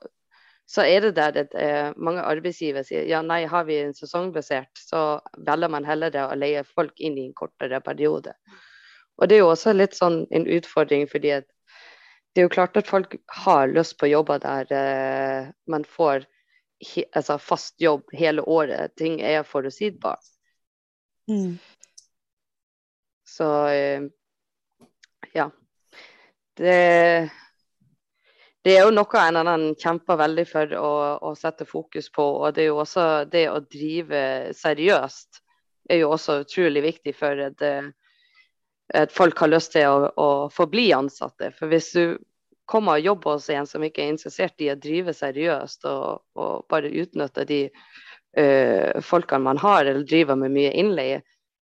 så 0.66 0.83
er 0.83 1.05
det 1.05 1.14
der 1.19 1.43
at 1.45 1.55
eh, 1.55 1.93
mange 1.97 2.25
arbeidsgivere 2.26 2.83
sier 2.87 3.07
ja, 3.07 3.23
nei, 3.23 3.45
har 3.47 3.66
vi 3.69 3.78
en 3.85 3.95
sesongbasert, 3.95 4.73
så 4.75 5.21
velger 5.47 5.71
man 5.71 5.87
heller 5.87 6.19
å 6.25 6.35
leie 6.38 6.64
folk 6.66 6.99
inn 6.99 7.19
i 7.19 7.28
en 7.28 7.37
kortere 7.38 7.81
periode. 7.87 8.35
Og 9.16 9.28
det 9.28 9.37
er 9.37 9.44
jo 9.44 9.52
også 9.52 9.73
litt 9.76 9.96
sånn 9.96 10.25
en 10.35 10.46
utfordring, 10.58 11.06
fordi 11.08 11.32
at 11.38 11.49
det 12.37 12.42
er 12.42 12.49
jo 12.50 12.52
klart 12.52 12.76
at 12.76 12.88
folk 12.88 13.16
har 13.32 13.70
lyst 13.73 13.96
på 13.96 14.11
jobber 14.11 14.42
der 14.42 14.73
eh, 14.76 15.46
man 15.73 15.87
får 15.88 16.26
he, 16.85 17.06
altså 17.16 17.38
fast 17.40 17.80
jobb 17.80 18.04
hele 18.12 18.44
året. 18.44 18.92
Ting 19.00 19.23
er 19.25 19.46
forutsigbart. 19.49 20.20
Mm. 21.32 21.56
Så 23.25 23.49
eh, 23.73 24.04
ja. 25.32 25.49
Det, 26.56 26.76
det 28.64 28.76
er 28.76 28.85
jo 28.85 28.92
noe 28.92 29.25
en 29.25 29.40
annen 29.40 29.73
kjemper 29.80 30.20
veldig 30.20 30.46
for 30.49 30.76
å, 30.76 30.92
å, 31.25 31.35
sette 31.40 31.64
fokus 31.68 32.12
på. 32.12 32.25
Og 32.25 32.52
det 32.52 32.66
er 32.66 32.73
jo 32.75 32.80
også 32.85 33.08
det 33.32 33.46
å 33.49 33.61
drive 33.64 34.23
seriøst 34.56 35.40
er 35.88 36.02
jo 36.02 36.12
også 36.12 36.42
utrolig 36.44 36.85
viktig 36.85 37.16
for 37.16 37.49
eh, 37.49 37.88
at 38.95 39.12
folk 39.12 39.38
har 39.38 39.50
lyst 39.50 39.73
til 39.75 39.87
å, 39.88 40.11
å 40.16 40.28
forbli 40.52 40.90
ansatte. 40.95 41.50
For 41.57 41.71
hvis 41.71 41.93
du 41.97 42.19
kommer 42.71 42.99
og 42.99 43.07
jobber 43.07 43.37
hos 43.37 43.49
en 43.50 43.66
som 43.66 43.85
ikke 43.87 44.05
er 44.05 44.12
interessert 44.14 44.62
i 44.62 44.71
å 44.73 44.78
drive 44.78 45.14
seriøst 45.14 45.87
og, 45.90 46.23
og 46.38 46.66
bare 46.71 46.90
utnytte 46.90 47.47
de 47.49 47.61
uh, 47.71 49.02
folkene 49.07 49.47
man 49.47 49.61
har, 49.62 49.85
eller 49.85 50.07
driver 50.07 50.38
med 50.38 50.55
mye 50.55 50.73
innleie, 50.75 51.23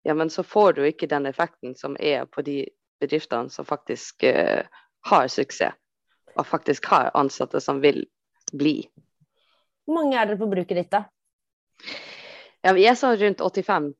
ja, 0.07 0.15
men 0.17 0.31
så 0.33 0.43
får 0.43 0.79
du 0.79 0.85
ikke 0.87 1.09
den 1.09 1.27
effekten 1.29 1.75
som 1.77 1.95
er 1.99 2.25
på 2.25 2.43
de 2.45 2.63
bedriftene 3.01 3.53
som 3.53 3.67
faktisk 3.67 4.25
uh, 4.27 4.63
har 5.11 5.31
suksess, 5.31 5.77
og 6.37 6.47
faktisk 6.47 6.87
har 6.91 7.11
ansatte 7.17 7.59
som 7.63 7.81
vil 7.83 8.05
bli. 8.55 8.85
Hvor 9.85 9.97
mange 9.97 10.15
er 10.15 10.29
dere 10.29 10.39
på 10.39 10.49
bruket 10.51 10.77
ditt, 10.77 10.91
da? 10.91 11.05
Ja, 12.61 12.75
er 12.77 12.95
så 12.95 13.15
rundt 13.17 13.41
85 13.41 13.91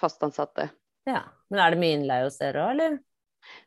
fastansatte. 0.00 0.70
Ja. 1.08 1.22
Men 1.50 1.62
er 1.62 1.72
det 1.72 1.80
mye 1.80 1.96
innleie 1.98 2.26
hos 2.26 2.38
dere 2.40 2.64
òg, 2.64 2.74
eller? 2.76 2.98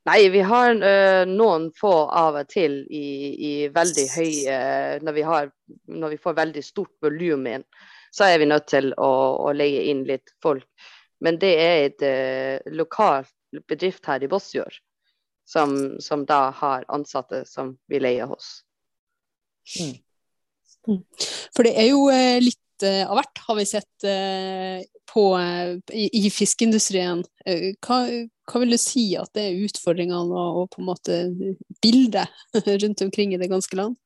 Nei, 0.07 0.29
vi 0.29 0.41
har 0.45 0.75
uh, 0.75 1.23
noen 1.27 1.69
få 1.75 1.91
av 2.11 2.37
og 2.41 2.49
til 2.51 2.81
i, 2.91 3.07
i 3.33 3.51
veldig 3.73 4.05
høye 4.13 4.57
når, 5.03 5.15
vi 5.15 5.25
har, 5.27 5.51
når 5.91 6.13
vi 6.13 6.21
får 6.23 6.37
veldig 6.39 6.63
stort 6.65 6.93
volum 7.03 7.47
inn, 7.49 7.65
så 8.13 8.27
er 8.29 8.41
vi 8.41 8.49
nødt 8.49 8.67
til 8.69 8.91
å, 8.99 9.11
å 9.47 9.53
leie 9.55 9.87
inn 9.91 10.03
litt 10.07 10.35
folk. 10.43 10.67
Men 11.23 11.39
det 11.39 11.53
er 11.59 11.75
et 11.87 12.05
uh, 12.05 12.73
lokal 12.75 13.27
bedrift 13.69 14.05
her 14.09 14.23
i 14.23 14.29
Båtsfjord 14.29 14.79
som, 15.47 15.75
som, 16.03 16.23
da 16.27 16.47
har 16.55 16.85
ansatte 16.91 17.43
som 17.47 17.75
vi 17.91 17.99
leier 18.03 18.29
hos. 18.31 18.61
Mm. 19.79 19.95
mm. 20.87 21.01
For 21.55 21.67
det 21.67 21.75
er 21.79 21.89
jo 21.91 22.07
uh, 22.11 22.39
litt 22.43 22.59
av 22.83 23.15
hvert, 23.15 23.39
har 23.47 23.55
vi 23.55 23.63
sett 23.69 24.05
på, 25.13 25.23
i, 25.93 26.07
i 26.25 26.29
fiskeindustrien. 26.33 27.23
Hva, 27.85 27.97
hva 28.49 28.61
vil 28.63 28.73
du 28.73 28.79
si 28.81 29.11
at 29.19 29.29
det 29.37 29.45
er 29.49 29.65
utfordringene 29.67 30.23
og, 30.25 30.63
og 30.63 30.71
på 30.73 30.81
en 30.81 30.89
måte 30.89 31.19
bildet 31.83 32.31
rundt 32.83 33.03
omkring 33.05 33.35
i 33.35 33.41
det 33.41 33.51
ganske 33.51 33.77
land? 33.77 33.99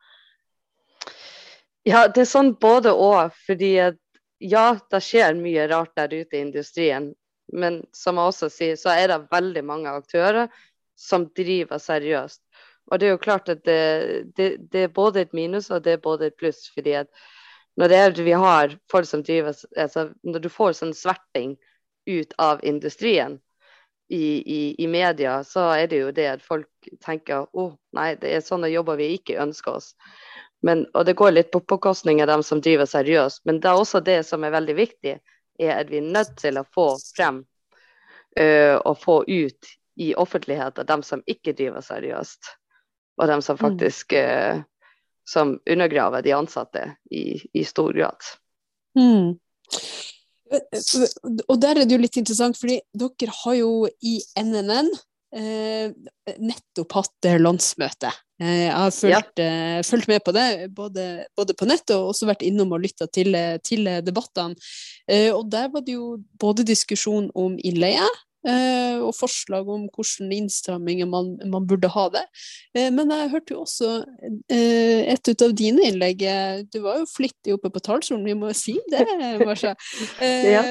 Ja, 1.88 2.08
det 2.12 2.26
er 2.26 2.30
sånn 2.30 2.52
både 2.60 2.92
og. 2.92 3.32
Fordi 3.48 3.72
ja, 4.44 4.66
det 4.92 5.04
skjer 5.04 5.38
mye 5.40 5.68
rart 5.72 5.96
der 5.96 6.12
ute 6.14 6.38
i 6.38 6.44
industrien. 6.44 7.14
Men 7.54 7.80
som 7.96 8.20
jeg 8.20 8.34
også 8.34 8.50
sier, 8.52 8.76
så 8.76 8.92
er 8.92 9.08
det 9.14 9.22
veldig 9.32 9.64
mange 9.64 9.94
aktører 9.96 10.52
som 11.00 11.30
driver 11.38 11.80
seriøst. 11.80 12.42
Og 12.92 13.00
det 13.00 13.08
er 13.08 13.16
jo 13.16 13.24
klart 13.24 13.50
at 13.52 13.64
det, 13.68 14.34
det, 14.36 14.50
det 14.72 14.88
er 14.88 14.94
både 14.96 15.24
et 15.24 15.34
minus 15.36 15.70
og 15.72 15.84
det 15.84 15.98
er 15.98 16.04
både 16.04 16.30
et 16.30 16.38
pluss. 16.40 16.68
fordi 16.74 16.96
at 17.04 17.08
når 17.78 17.92
det 17.92 17.98
er, 18.04 18.22
vi 18.26 18.34
har 18.34 18.78
folk 18.92 19.06
som 19.06 19.22
driver 19.24 19.54
altså 19.78 20.08
Når 20.26 20.40
du 20.42 20.50
får 20.50 20.80
sånn 20.80 20.96
sverting 20.98 21.56
ut 22.10 22.34
av 22.42 22.64
industrien, 22.66 23.38
i, 24.10 24.56
i, 24.56 24.76
i, 24.78 24.88
media, 24.88 25.44
så 25.44 25.60
er 25.76 25.88
det 25.88 25.98
jo 26.00 26.12
det 26.16 26.28
at 26.32 26.44
folk 26.44 26.70
tenker 27.04 27.44
å 27.44 27.64
oh, 27.66 27.74
nei, 27.96 28.14
det 28.16 28.32
er 28.32 28.46
sånne 28.46 28.70
jobber 28.72 29.00
vi 29.00 29.10
ikke 29.18 29.40
ønsker 29.44 29.80
oss. 29.82 29.90
Men, 30.64 30.86
og 30.94 31.06
det 31.06 31.18
går 31.20 31.34
litt 31.36 31.52
på 31.52 31.60
påkostning 31.60 32.22
av 32.24 32.32
dem 32.32 32.44
som 32.44 32.62
driver 32.64 32.88
seriøst. 32.90 33.44
Men 33.46 33.60
det 33.62 33.70
er 33.70 33.82
også 33.82 34.02
det 34.02 34.22
som 34.26 34.46
er 34.48 34.56
veldig 34.56 34.78
viktig, 34.78 35.18
er 35.60 35.74
at 35.76 35.92
vi 35.92 36.00
er 36.00 36.08
nødt 36.08 36.38
til 36.40 36.58
å 36.58 36.66
få 36.74 36.88
frem 37.18 37.44
uh, 38.40 38.78
og 38.80 38.96
få 39.04 39.20
ut 39.28 39.74
i 40.00 40.14
offentligheten 40.16 40.88
dem 40.88 41.04
som 41.04 41.22
ikke 41.28 41.54
driver 41.58 41.86
seriøst. 41.86 42.54
Og 43.22 43.30
dem 43.30 43.44
som 43.44 43.58
mm. 43.60 43.64
faktisk 43.66 44.16
uh, 44.18 44.64
som 45.28 45.58
undergraver 45.70 46.24
de 46.26 46.36
ansatte 46.36 46.84
i, 47.12 47.42
i 47.54 47.64
stor 47.68 47.94
grad. 47.94 48.30
Mm. 48.98 49.36
Og 51.48 51.58
der 51.60 51.82
er 51.82 51.84
det 51.84 51.98
jo 51.98 52.02
litt 52.02 52.20
interessant, 52.20 52.58
fordi 52.60 52.80
dere 52.96 53.36
har 53.44 53.58
jo 53.60 53.72
i 54.00 54.16
NNN 54.40 54.94
eh, 55.36 55.92
nettopp 56.40 56.96
hatt 57.02 57.30
landsmøte. 57.42 58.14
Eh, 58.42 58.68
jeg 58.68 58.74
har 58.76 58.94
fulgt, 58.94 59.42
ja. 59.42 59.48
eh, 59.78 59.82
fulgt, 59.86 60.08
med 60.08 60.24
på 60.24 60.34
det, 60.36 60.48
både, 60.78 61.08
både, 61.38 61.56
på 61.58 61.68
nett 61.70 61.90
og 61.96 62.12
også 62.14 62.30
vært 62.30 62.46
innom 62.46 62.76
og 62.76 62.84
lytta 62.86 63.10
til, 63.10 63.36
til, 63.66 63.90
debattene. 64.06 64.56
Eh, 65.10 65.32
og 65.34 65.50
der 65.52 65.72
var 65.74 65.84
det 65.86 65.98
jo 65.98 66.18
både 66.40 66.68
diskusjon 66.68 67.32
om 67.36 67.58
innleie, 67.66 68.06
og 69.04 69.13
forslag 69.16 69.68
om 69.72 69.88
hvordan 69.94 70.32
innstramminger 70.36 71.10
man, 71.10 71.34
man 71.51 71.68
burde 71.68 71.89
ha 71.92 72.08
det. 72.13 72.24
Eh, 72.75 72.89
men 72.94 73.12
jeg 73.13 73.32
hørte 73.34 73.56
jo 73.56 73.63
også 73.66 73.94
eh, 74.54 75.08
et 75.13 75.32
ut 75.32 75.46
av 75.46 75.56
dine 75.58 75.88
innlegg, 75.89 76.24
du 76.72 76.80
var 76.86 77.01
jo 77.01 77.10
flittig 77.12 77.56
oppe 77.56 77.72
på 77.74 77.84
talerstolen, 77.84 78.25
vi 78.27 78.38
må 78.38 78.54
si 78.58 78.77
det, 78.92 79.06
Marsha. 79.48 79.75
ja. 80.22 80.63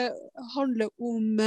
handler 0.57 0.91
om 1.03 1.41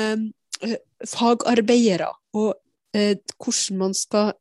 fagarbeidere 1.07 2.09
og 2.35 2.55
hvordan 2.91 3.77
man 3.79 3.93
skal 3.95 4.33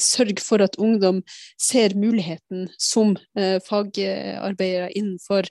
sørge 0.00 0.40
for 0.40 0.62
at 0.64 0.78
ungdom 0.80 1.18
ser 1.60 1.96
muligheten 1.98 2.68
som 2.80 3.16
fagarbeidere 3.66 4.88
innenfor 4.96 5.48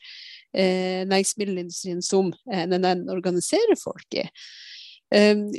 næringsmiddelindustrien 0.56 2.02
som 2.06 2.32
NNN 2.48 3.06
organiserer 3.12 3.76
folk 3.82 4.18
i. 4.18 4.24
Ehm, 5.14 5.52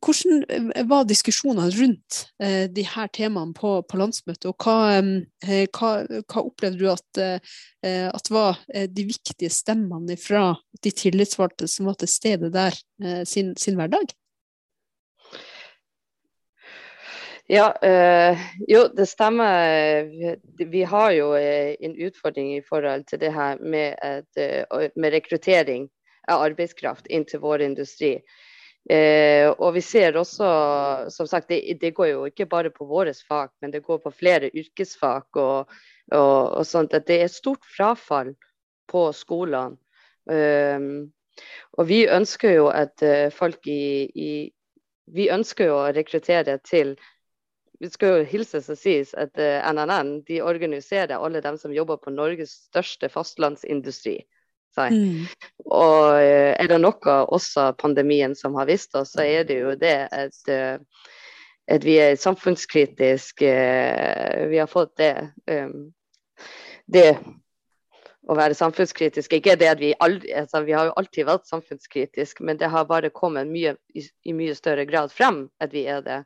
hvordan 0.00 0.44
eh, 0.48 0.84
var 0.88 1.04
diskusjonene 1.08 1.68
rundt 1.76 2.20
eh, 2.42 2.64
de 2.72 2.84
her 2.88 3.10
temaene 3.12 3.52
på, 3.56 3.74
på 3.84 3.98
landsmøtet, 4.00 4.46
og 4.48 4.64
hva, 4.64 4.76
eh, 4.96 5.66
hva, 5.68 5.90
hva, 6.22 6.44
opplevde 6.44 6.80
du 6.80 6.86
at, 6.90 7.42
at, 7.84 8.30
var 8.32 8.62
de 8.68 9.04
viktige 9.06 9.50
stemmene 9.52 10.16
fra 10.20 10.54
de 10.82 10.92
tillitsvalgte 10.94 11.68
som 11.68 11.90
var 11.90 11.98
til 12.00 12.10
stede 12.10 12.50
der, 12.54 12.74
sin, 13.28 13.54
sin 13.56 13.76
hverdag? 13.78 14.14
Ja, 17.48 17.70
øh, 17.80 18.40
jo 18.68 18.82
det 18.96 19.06
stemmer. 19.08 20.04
Vi 20.68 20.82
har 20.82 21.10
jo 21.16 21.30
en 21.34 21.94
utfordring 22.06 22.56
i 22.56 22.64
forhold 22.68 23.04
til 23.08 23.20
det 23.20 23.32
her 23.32 23.56
med, 23.56 23.94
et, 24.04 24.92
med 24.96 25.14
rekruttering 25.14 25.88
av 26.28 26.44
arbeidskraft 26.44 27.08
inn 27.08 27.24
til 27.24 27.40
vår 27.40 27.64
industri. 27.64 28.18
Eh, 28.88 29.50
og 29.50 29.74
vi 29.76 29.82
ser 29.84 30.16
også, 30.16 30.48
som 31.12 31.28
sagt, 31.28 31.50
det, 31.52 31.60
det, 31.80 31.92
går 31.96 32.08
jo 32.12 32.24
ikke 32.30 32.48
bare 32.48 32.72
på 32.72 32.86
våre 32.88 33.12
fag, 33.12 33.52
men 33.60 33.74
det 33.74 33.84
går 33.84 34.00
på 34.04 34.14
flere 34.14 34.48
yrkesfag. 34.54 35.28
Og, 35.36 35.76
og, 36.12 36.40
og 36.56 36.64
sånt, 36.66 36.96
at 36.96 37.06
det 37.08 37.20
er 37.22 37.32
stort 37.32 37.68
frafall 37.76 38.32
på 38.88 39.10
skolene. 39.12 39.76
Eh, 40.30 41.08
og 41.78 41.88
vi 41.88 42.04
ønsker 42.10 42.56
jo 42.56 42.66
at 42.72 43.04
uh, 43.04 43.28
folk 43.34 43.66
i, 43.70 44.08
i, 44.14 44.30
Vi 45.14 45.28
ønsker 45.32 45.70
jo 45.70 45.78
å 45.78 45.92
rekruttere 45.94 46.58
til 46.66 46.96
Vi 47.78 47.90
skal 47.92 48.16
jo 48.18 48.28
hilses 48.32 48.68
og 48.72 48.80
sies 48.80 49.14
at 49.14 49.38
uh, 49.38 49.60
eh, 49.60 49.68
NNN 49.70 50.24
de 50.28 50.40
organiserer 50.42 51.18
alle 51.18 51.42
dem 51.44 51.58
som 51.60 51.74
jobber 51.74 52.00
på 52.02 52.14
Norges 52.14 52.56
største 52.68 53.10
fastlandsindustri. 53.12 54.18
Mm. 54.76 55.26
Og 55.66 56.18
eh, 56.20 56.54
er 56.54 56.68
det 56.70 56.78
noe 56.82 57.14
også 57.34 57.72
pandemien 57.80 58.36
som 58.38 58.54
har 58.58 58.68
vist 58.68 58.94
oss, 58.98 59.14
så 59.16 59.24
er 59.24 59.48
det 59.48 59.58
jo 59.60 59.74
det 59.78 59.96
at, 60.14 60.38
eh, 60.52 60.78
at 61.68 61.84
vi 61.84 61.98
er 62.02 62.18
samfunnskritisk. 62.20 63.42
Eh, 63.42 64.46
vi 64.52 64.60
har 64.60 64.70
fått 64.70 64.94
det, 65.00 65.12
det 66.86 67.08
å 68.28 68.36
være 68.36 68.56
samfunnskritisk. 68.56 69.38
Ikke 69.38 69.56
det 69.58 69.70
at 69.72 69.80
vi 69.80 69.94
aldri 70.04 70.34
altså 70.36 70.62
Vi 70.66 70.76
har 70.76 70.90
jo 70.90 70.96
alltid 71.00 71.28
vært 71.28 71.48
samfunnskritisk, 71.48 72.42
men 72.44 72.60
det 72.60 72.70
har 72.72 72.88
bare 72.88 73.10
kommet 73.10 73.48
mye, 73.48 73.74
i, 73.94 74.04
i, 74.24 74.34
mye 74.36 74.56
større 74.56 74.84
grad 74.88 75.12
frem 75.12 75.46
at 75.60 75.72
vi 75.72 75.86
er 75.88 76.04
det. 76.04 76.22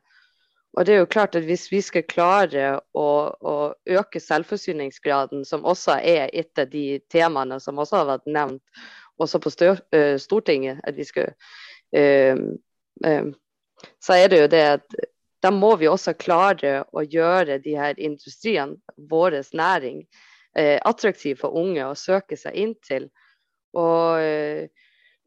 Og 0.73 0.85
det 0.85 0.95
er 0.95 1.03
jo 1.03 1.05
klart 1.09 1.35
at 1.35 1.45
Hvis 1.45 1.71
vi 1.71 1.81
skal 1.81 2.05
klare 2.09 2.79
å, 2.97 3.07
å, 3.41 3.55
øke 3.85 4.19
selvforsyningsgraden, 4.19 5.45
som 5.45 5.65
også 5.65 5.99
er 6.01 6.29
et 6.33 6.59
av 6.59 6.69
de 6.71 6.99
temaene 7.13 7.59
som 7.61 7.79
også 7.79 8.01
har 8.01 8.11
vært 8.15 8.27
nevnt 8.27 8.83
også 9.21 9.39
på 9.39 9.51
uh, 9.69 10.17
Stortinget, 10.17 10.81
at 10.83 10.97
vi 10.97 11.05
skal, 11.05 11.33
uh, 11.95 12.37
uh, 13.05 13.27
så 14.01 14.13
er 14.17 14.27
det 14.31 14.39
jo 14.41 14.47
det 14.49 14.63
at 14.79 15.01
da 15.43 15.51
må 15.51 15.75
vi 15.75 15.89
også 15.91 16.15
klare 16.17 16.85
å 16.95 17.03
gjøre 17.03 17.59
de 17.61 17.75
her 17.77 17.99
industriene, 17.99 18.79
vår 18.97 19.41
næring, 19.53 20.05
attraktiv 20.55 21.41
for 21.41 21.57
unge 21.57 21.83
å 21.83 21.97
søke 21.97 22.37
seg 22.37 22.55
inn 22.55 22.75
til. 22.85 23.09
Og, 23.75 24.21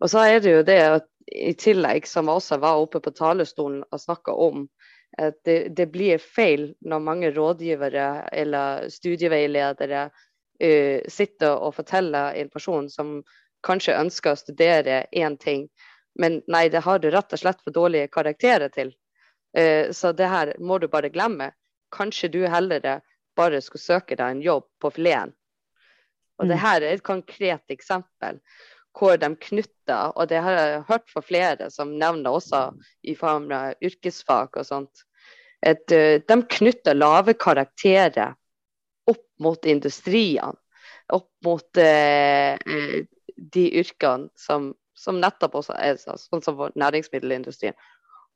og 0.01 0.09
så 0.09 0.23
er 0.23 0.41
det 0.41 0.55
jo 0.55 0.63
det 0.65 0.79
at 0.81 1.09
i 1.27 1.53
tillegg, 1.59 2.07
som 2.09 2.31
også 2.33 2.57
var 2.63 2.81
oppe 2.81 3.03
på 3.05 3.13
talerstolen 3.13 3.83
og 3.91 4.01
snakka 4.01 4.33
om, 4.33 4.65
det, 5.45 5.69
det, 5.77 5.87
blir 5.87 6.19
feil 6.19 6.75
når 6.81 7.01
mange 7.01 7.31
rådgivere 7.33 8.29
eller 8.33 8.89
studieveiledere 8.93 10.03
uh, 10.11 11.01
sitter 11.09 11.57
og 11.57 11.75
forteller 11.79 12.37
en 12.37 12.51
person 12.53 12.91
som 12.93 13.21
kanskje 13.67 13.97
ønsker 13.97 14.35
å 14.35 14.41
studere 14.41 15.05
én 15.13 15.39
ting, 15.41 15.67
men 16.21 16.41
nei, 16.49 16.67
det 16.73 16.85
har 16.85 17.01
du 17.01 17.09
rett 17.11 17.33
og 17.33 17.41
slett 17.41 17.65
for 17.65 17.75
dårlige 17.75 18.13
karakterer 18.13 18.73
til. 18.73 18.93
Uh, 19.57 19.93
så 19.93 20.13
det 20.13 20.29
her 20.31 20.55
må 20.61 20.79
du 20.79 20.89
bare 20.93 21.13
glemme. 21.13 21.53
Kanskje 21.95 22.33
du 22.33 22.43
heller 22.51 22.85
bare 23.37 23.61
skulle 23.65 23.85
søke 23.85 24.17
deg 24.17 24.37
en 24.37 24.45
jobb 24.45 24.69
på 24.83 24.93
fileten. 24.99 25.35
Og 26.37 26.51
det 26.51 26.59
mm. 26.59 26.65
her 26.67 26.83
er 26.83 26.93
et 26.93 27.05
konkret 27.07 27.73
eksempel 27.73 28.43
hvor 28.97 29.19
de 29.21 29.29
knytter, 29.37 30.13
og 30.17 30.29
det 30.31 30.41
har 30.45 30.57
jeg 30.57 30.85
hørt 30.89 31.11
fra 31.13 31.23
flere 31.25 31.69
som 31.73 31.97
nevner 32.01 32.39
også 32.39 32.63
i 33.05 33.15
form 33.19 33.51
av 33.53 33.75
yrkesfag 33.85 34.57
og 34.57 34.69
sånt, 34.69 35.05
at 35.67 35.85
uh, 35.93 36.17
de 36.21 36.37
knytter 36.57 36.97
lave 36.97 37.37
karakterer 37.39 38.35
opp 39.11 39.27
mot 39.43 39.69
industriene. 39.69 40.57
Opp 41.15 41.31
mot 41.47 41.79
eh, 41.79 42.59
de 43.37 43.63
yrkene 43.79 44.27
som, 44.35 44.73
som, 44.99 45.21
nettopp 45.23 45.55
også 45.61 45.77
er 45.79 46.01
sånn 46.01 46.43
som 46.43 46.65
næringsmiddelindustrien. 46.75 47.77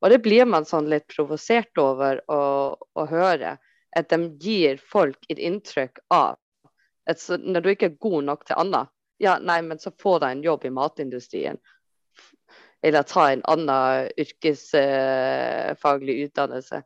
Og 0.00 0.12
det 0.12 0.20
blir 0.22 0.46
man 0.46 0.68
sånn 0.68 0.86
litt 0.92 1.08
provosert 1.10 1.80
over 1.82 2.22
å, 2.30 2.42
å 2.78 3.06
høre. 3.10 3.56
At 3.98 4.12
de 4.12 4.30
gir 4.38 4.78
folk 4.78 5.18
et 5.28 5.42
inntrykk 5.42 5.98
av 6.14 6.38
at 7.10 7.26
når 7.42 7.64
du 7.64 7.70
ikke 7.72 7.90
er 7.90 7.98
god 8.06 8.28
nok 8.28 8.46
til 8.46 8.60
annet, 8.62 8.90
ja, 9.20 9.38
nei, 9.38 9.62
men 9.62 9.78
så 9.78 9.90
får 10.00 10.20
de 10.20 10.30
en 10.30 10.42
jobb 10.42 10.64
i 10.64 10.70
matindustrien. 10.72 11.58
Eller 12.82 13.02
ta 13.04 13.26
en 13.30 13.42
annen 13.44 14.08
yrkesfaglig 14.16 16.14
utdannelse. 16.24 16.82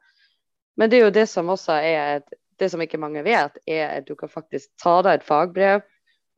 Men 0.77 0.91
det 0.91 0.99
er 0.99 1.05
jo 1.05 1.13
det 1.15 1.27
som 1.31 1.53
også 1.55 1.73
er 1.79 2.17
et, 2.17 2.35
det 2.59 2.71
som 2.73 2.83
ikke 2.83 2.99
mange 2.99 3.23
vet, 3.27 3.59
er 3.71 4.01
at 4.01 4.09
du 4.09 4.15
kan 4.19 4.31
faktisk 4.31 4.73
ta 4.83 4.97
deg 5.07 5.21
et 5.21 5.27
fagbrev, 5.27 5.85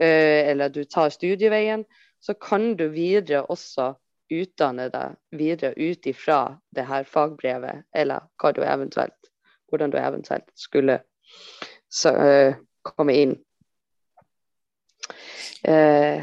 eh, 0.02 0.50
eller 0.50 0.68
du 0.72 0.84
tar 0.84 1.08
studieveien. 1.14 1.84
Så 2.20 2.34
kan 2.34 2.74
du 2.76 2.88
videre 2.92 3.46
også 3.48 3.94
utdanne 4.32 4.90
deg 4.92 5.16
videre 5.38 5.72
ut 5.76 6.06
ifra 6.08 6.58
det 6.76 6.84
her 6.88 7.08
fagbrevet, 7.08 7.86
eller 7.94 8.28
hva 8.36 8.52
du 8.52 8.60
eventuelt, 8.66 9.32
hvordan 9.70 9.92
du 9.92 9.98
eventuelt 10.00 10.48
skulle 10.58 11.00
så, 11.88 12.12
uh, 12.12 12.56
komme 12.82 13.14
inn. 13.14 13.36
Uh, 15.68 16.22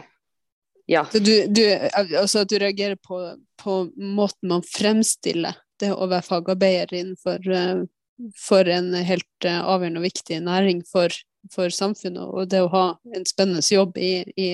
ja. 0.89 1.05
Så 1.11 1.19
du, 1.23 1.33
du, 1.47 1.63
altså 1.93 2.43
du 2.43 2.57
reagerer 2.59 2.95
på, 2.95 3.19
på, 3.63 3.79
måten 3.95 4.51
man 4.51 4.65
fremstiller 4.67 5.59
det 5.81 5.91
å 5.93 6.07
være 6.07 6.27
fagarbeider 6.27 6.95
innenfor 6.99 7.51
uh, 7.51 7.83
for 8.39 8.69
en 8.69 8.93
helt 8.93 9.47
avgjørende 9.47 10.01
og 10.01 10.07
viktig 10.07 10.39
næring 10.45 10.83
for, 10.87 11.13
for, 11.51 11.73
samfunnet, 11.73 12.23
og 12.23 12.51
det 12.51 12.61
å 12.63 12.71
ha 12.71 12.85
en 13.15 13.25
spennende 13.27 13.63
jobb 13.65 13.97
i, 13.97 14.13
i 14.37 14.49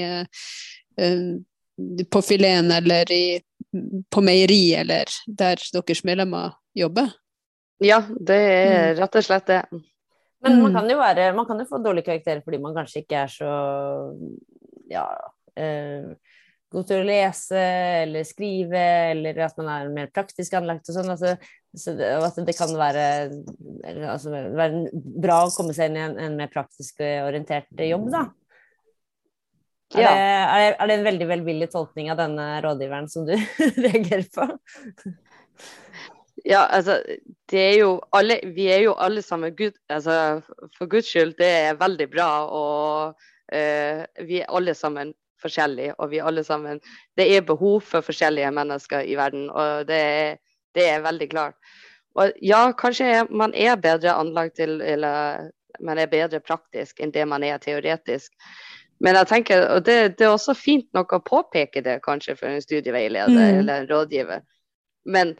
på 2.09 2.21
fileten 2.21 2.71
eller 2.71 3.11
i, 3.11 3.41
på 4.09 4.23
meieri 4.25 4.73
eller 4.79 5.11
der 5.27 5.61
deres 5.73 6.03
medlemmer 6.07 6.55
jobber? 6.77 7.11
Ja, 7.83 8.01
det 8.09 8.35
er 8.35 8.93
mm. 8.93 8.99
rett 8.99 9.15
og 9.15 9.25
slett 9.25 9.47
det. 9.47 9.61
Men 10.43 10.61
man 10.61 10.71
mm. 10.71 10.77
kan 10.77 10.89
jo, 10.91 10.97
være, 10.99 11.29
man 11.35 11.47
kan 11.47 11.59
jo 11.59 11.67
få 11.67 11.81
dårlige 11.83 12.07
karakterer 12.07 12.43
fordi 12.45 12.61
man 12.63 12.75
kanskje 12.77 13.03
ikke 13.03 13.23
er 13.25 13.31
så 13.33 13.53
ja, 14.89 15.05
eh, 15.59 16.11
god 16.71 16.87
til 16.87 17.01
å 17.01 17.07
lese 17.07 17.61
eller 18.05 18.27
skrive, 18.27 18.83
eller 19.13 19.41
at 19.45 19.57
man 19.59 19.71
er 19.73 19.93
mer 19.93 20.11
praktisk 20.13 20.55
anlagt 20.57 20.89
og 20.89 20.99
sånn. 20.99 21.11
Altså, 21.11 21.35
så 21.75 21.93
det, 21.97 22.09
at 22.25 22.39
det 22.47 22.55
kan 22.57 22.71
være, 22.77 23.05
altså, 24.13 24.33
være, 24.33 24.83
bra 24.93 25.43
å 25.45 25.53
komme 25.53 25.75
seg 25.75 25.91
inn 25.91 25.99
i 25.99 26.05
en, 26.07 26.19
en 26.29 26.37
mer 26.39 26.51
praktisk 26.53 27.01
orientert 27.03 27.83
jobb, 27.89 28.07
da. 28.13 28.27
Er, 29.89 30.03
ja. 30.03 30.09
er, 30.13 30.67
det, 30.69 30.73
er, 30.75 30.85
det, 30.85 30.95
en 30.99 31.07
veldig 31.07 31.27
velvillig 31.31 31.67
tolkning 31.73 32.11
av 32.13 32.19
denne 32.19 32.45
rådgiveren 32.61 33.07
som 33.09 33.25
du 33.25 33.33
reagerer 33.87 34.27
på? 34.35 34.45
Ja, 36.45 36.65
altså, 36.65 37.01
det 37.51 37.59
er 37.59 37.77
jo 37.79 38.01
alle, 38.15 38.39
vi 38.55 38.67
er 38.71 38.83
jo 38.83 38.93
alle 38.93 39.21
sammen 39.21 39.55
Gud, 39.55 39.75
altså, 39.89 40.41
For 40.77 40.87
Guds 40.87 41.09
skyld, 41.09 41.33
det 41.37 41.47
er 41.47 41.79
veldig 41.79 42.07
bra. 42.11 42.29
Og 42.45 43.15
uh, 43.55 44.27
vi 44.27 44.39
er 44.39 44.49
alle 44.49 44.73
sammen 44.73 45.13
forskjellige. 45.41 45.95
Og 45.99 46.11
vi 46.11 46.19
er 46.19 46.29
alle 46.29 46.43
sammen 46.43 46.79
Det 47.17 47.27
er 47.35 47.41
behov 47.41 47.81
for 47.81 48.01
forskjellige 48.01 48.51
mennesker 48.51 48.99
i 48.99 49.15
verden, 49.15 49.49
og 49.49 49.87
det 49.87 49.99
er, 49.99 50.35
det 50.75 50.89
er 50.89 51.05
veldig 51.05 51.29
klart. 51.29 51.55
Og 52.15 52.31
ja, 52.41 52.71
kanskje 52.71 53.27
man 53.29 53.53
er 53.53 53.75
bedre 53.75 54.13
anlagt 54.13 54.55
til 54.55 54.81
Eller 54.81 55.49
man 55.79 55.97
er 55.97 56.09
bedre 56.11 56.39
praktisk 56.39 56.99
enn 56.99 57.11
det 57.11 57.27
man 57.27 57.43
er 57.43 57.57
teoretisk. 57.57 58.31
Men 58.99 59.15
jeg 59.15 59.27
tenker, 59.27 59.67
og 59.71 59.85
det, 59.85 60.17
det 60.19 60.25
er 60.27 60.33
også 60.33 60.53
fint 60.57 60.87
nok 60.93 61.13
å 61.15 61.21
påpeke 61.23 61.81
det 61.81 62.01
kanskje 62.03 62.35
for 62.35 62.51
en 62.51 62.61
studieveileder 62.61 63.31
mm. 63.31 63.59
eller 63.61 63.83
en 63.83 63.87
rådgiver. 63.87 64.41
Men 65.05 65.35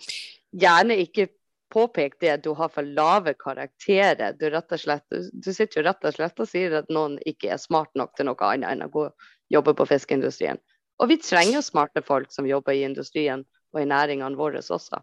gjerne 0.56 0.98
ikke 1.04 1.30
påpeke 1.74 2.18
det 2.22 2.32
at 2.34 2.44
du 2.46 2.54
har 2.58 2.72
for 2.74 2.86
lave 2.86 3.36
karakterer. 3.38 4.34
Du, 4.40 4.50
slett, 4.78 5.06
du 5.34 5.52
sitter 5.54 5.82
jo 5.82 5.86
rett 5.86 6.08
og 6.08 6.16
slett 6.16 6.42
og 6.42 6.50
sier 6.50 6.80
at 6.82 6.90
noen 6.94 7.20
ikke 7.30 7.52
er 7.54 7.62
smart 7.62 7.94
nok 8.00 8.16
til 8.18 8.30
noe 8.30 8.50
annet 8.50 8.74
enn 8.74 8.88
å 8.88 8.92
gå 8.94 9.06
jobbe 9.54 9.76
på 9.78 9.86
fiskeindustrien. 9.90 10.60
Og 11.00 11.12
vi 11.14 11.20
trenger 11.22 11.64
smarte 11.64 12.04
folk 12.06 12.34
som 12.34 12.50
jobber 12.50 12.76
i 12.76 12.84
industrien 12.88 13.46
og 13.74 13.82
i 13.82 13.88
næringene 13.88 14.38
våre 14.38 14.62
også. 14.66 15.02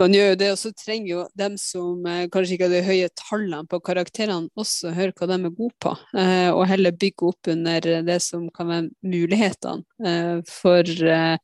Man 0.00 0.14
gjør 0.16 0.30
jo 0.30 0.36
det, 0.40 0.48
og 0.54 0.58
så 0.58 0.70
trenger 0.72 1.08
jo 1.10 1.22
dem 1.36 1.56
som 1.60 2.06
eh, 2.08 2.26
kanskje 2.32 2.54
ikke 2.54 2.68
har 2.70 2.72
de 2.72 2.84
høye 2.86 3.08
tallene 3.20 3.68
på 3.68 3.80
karakterene, 3.84 4.48
også 4.56 4.94
høre 4.96 5.12
hva 5.12 5.26
de 5.28 5.36
er 5.36 5.52
gode 5.58 5.76
på, 5.82 5.92
eh, 6.16 6.48
og 6.54 6.62
heller 6.70 6.96
bygge 6.96 7.26
opp 7.28 7.50
under 7.52 7.88
det 8.06 8.16
som 8.24 8.46
kan 8.54 8.70
være 8.70 9.10
mulighetene 9.12 10.08
eh, 10.08 10.38
for 10.48 10.88
Eh, 11.10 11.36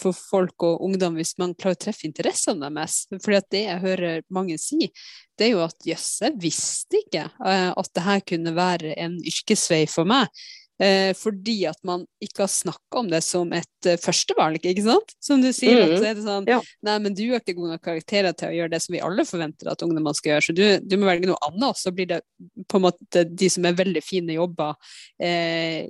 for 0.00 0.16
folk 0.16 0.64
og 0.66 0.84
ungdom 0.86 1.18
hvis 1.18 1.34
man 1.40 1.54
klarer 1.58 1.76
å 1.76 1.82
treffe 1.86 2.06
interessene 2.08 2.70
deres. 2.70 3.04
For 3.22 3.36
det 3.52 3.64
jeg 3.66 3.82
hører 3.84 4.26
mange 4.32 4.58
si, 4.60 4.90
det 5.36 5.48
er 5.48 5.52
jo 5.54 5.64
at 5.66 5.88
jøss, 5.88 6.10
jeg 6.24 6.38
visste 6.40 7.02
ikke 7.02 7.26
eh, 7.28 7.72
at 7.72 7.90
det 7.94 8.06
her 8.06 8.22
kunne 8.32 8.54
være 8.56 8.94
en 9.00 9.18
yrkesvei 9.20 9.84
for 9.90 10.08
meg. 10.08 10.32
Eh, 10.76 11.14
fordi 11.16 11.62
at 11.70 11.78
man 11.88 12.02
ikke 12.20 12.42
har 12.42 12.50
snakka 12.52 13.00
om 13.00 13.06
det 13.08 13.22
som 13.24 13.48
et 13.56 13.88
uh, 13.88 13.94
førstevalg, 13.96 14.60
ikke 14.60 14.84
sant? 14.84 15.14
Som 15.24 15.40
du 15.40 15.48
sier, 15.56 15.78
mm. 15.78 15.84
at 15.86 15.94
så 15.96 16.08
er 16.10 16.18
det 16.18 16.24
sånn 16.26 16.48
ja. 16.50 16.58
Nei, 16.84 16.96
men 17.06 17.16
du 17.16 17.22
har 17.30 17.40
ikke 17.40 17.54
gode 17.56 17.72
nok 17.72 17.84
karakterer 17.86 18.36
til 18.36 18.50
å 18.50 18.56
gjøre 18.58 18.74
det 18.74 18.82
som 18.84 18.92
vi 18.92 19.00
alle 19.04 19.24
forventer 19.24 19.72
at 19.72 19.84
ungdommene 19.86 20.18
skal 20.18 20.34
gjøre, 20.34 20.44
så 20.44 20.56
du, 20.56 20.64
du, 20.84 20.98
må 21.00 21.08
velge 21.08 21.30
noe 21.30 21.40
annet. 21.48 21.70
Og 21.70 21.80
så 21.80 21.92
blir 21.96 22.10
det 22.12 22.20
på 22.68 22.76
en 22.76 22.86
måte 22.90 23.24
de 23.24 23.48
som 23.52 23.64
er 23.64 23.78
veldig 23.78 24.04
fine 24.04 24.36
jobber 24.36 24.76
eh, 25.22 25.88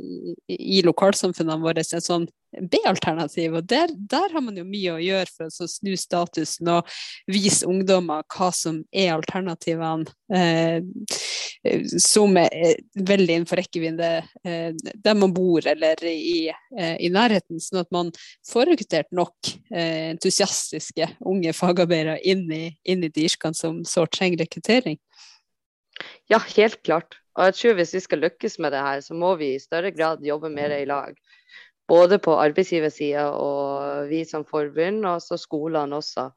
i 0.54 0.82
lokalsamfunnene 0.86 1.66
våre, 1.66 1.82
en 1.82 2.06
sånn 2.06 2.30
B-alternativ. 2.56 3.58
Og 3.58 3.66
der, 3.68 3.90
der, 3.90 4.30
har 4.32 4.44
man 4.44 4.56
jo 4.58 4.64
mye 4.68 4.94
å 4.94 5.02
gjøre 5.02 5.28
for 5.34 5.50
å 5.50 5.70
snu 5.70 5.96
statusen 5.98 6.70
og 6.72 6.94
vise 7.30 7.66
ungdommer 7.68 8.22
hva 8.32 8.52
som 8.54 8.84
er 8.94 9.16
alternativene 9.16 10.06
eh, 10.30 10.78
som 12.02 12.36
er 12.40 12.78
veldig 12.94 13.36
innenfor 13.38 13.60
rekkevidde 13.60 14.10
eh, 14.46 14.72
der 14.74 15.18
man 15.18 15.34
bor 15.34 15.66
eller 15.66 16.00
i, 16.08 16.48
eh, 16.76 16.96
i, 17.02 17.10
nærheten, 17.12 17.60
sånn 17.62 17.82
at 17.82 17.90
man 17.94 18.12
får 18.46 18.70
rekruttert 18.72 19.10
nok 19.16 19.52
eh, 19.70 20.12
entusiastiske 20.12 21.08
unge 21.26 21.54
fagarbeidere 21.56 22.18
inn 22.26 22.46
i, 22.52 22.64
inn 22.84 23.04
i 23.06 23.12
de 23.12 23.26
yrkene 23.28 23.56
som 23.56 23.82
sårt 23.88 24.14
trenger 24.16 24.44
rekruttering. 24.44 24.98
Ja, 26.30 26.40
helt 26.56 26.82
klart. 26.84 27.18
Og 27.36 27.48
jeg 27.48 27.58
tror 27.58 27.78
hvis 27.78 27.94
vi 27.96 28.02
skal 28.04 28.24
lykkes 28.24 28.58
med 28.62 28.72
det 28.72 28.84
her, 28.84 29.02
så 29.04 29.16
må 29.16 29.34
vi 29.40 29.54
i 29.54 29.62
større 29.62 29.92
grad 29.94 30.24
jobbe 30.24 30.50
mer 30.52 30.72
i 30.76 30.86
lag. 30.88 31.16
Både 31.86 32.18
på 32.18 32.34
arbeidsgiversida 32.34 33.28
og 33.38 34.08
vi 34.10 34.24
som 34.26 34.44
forbund, 34.48 35.04
og 35.06 35.20
så 35.22 35.38
skolene 35.38 36.00
også. 36.00 36.30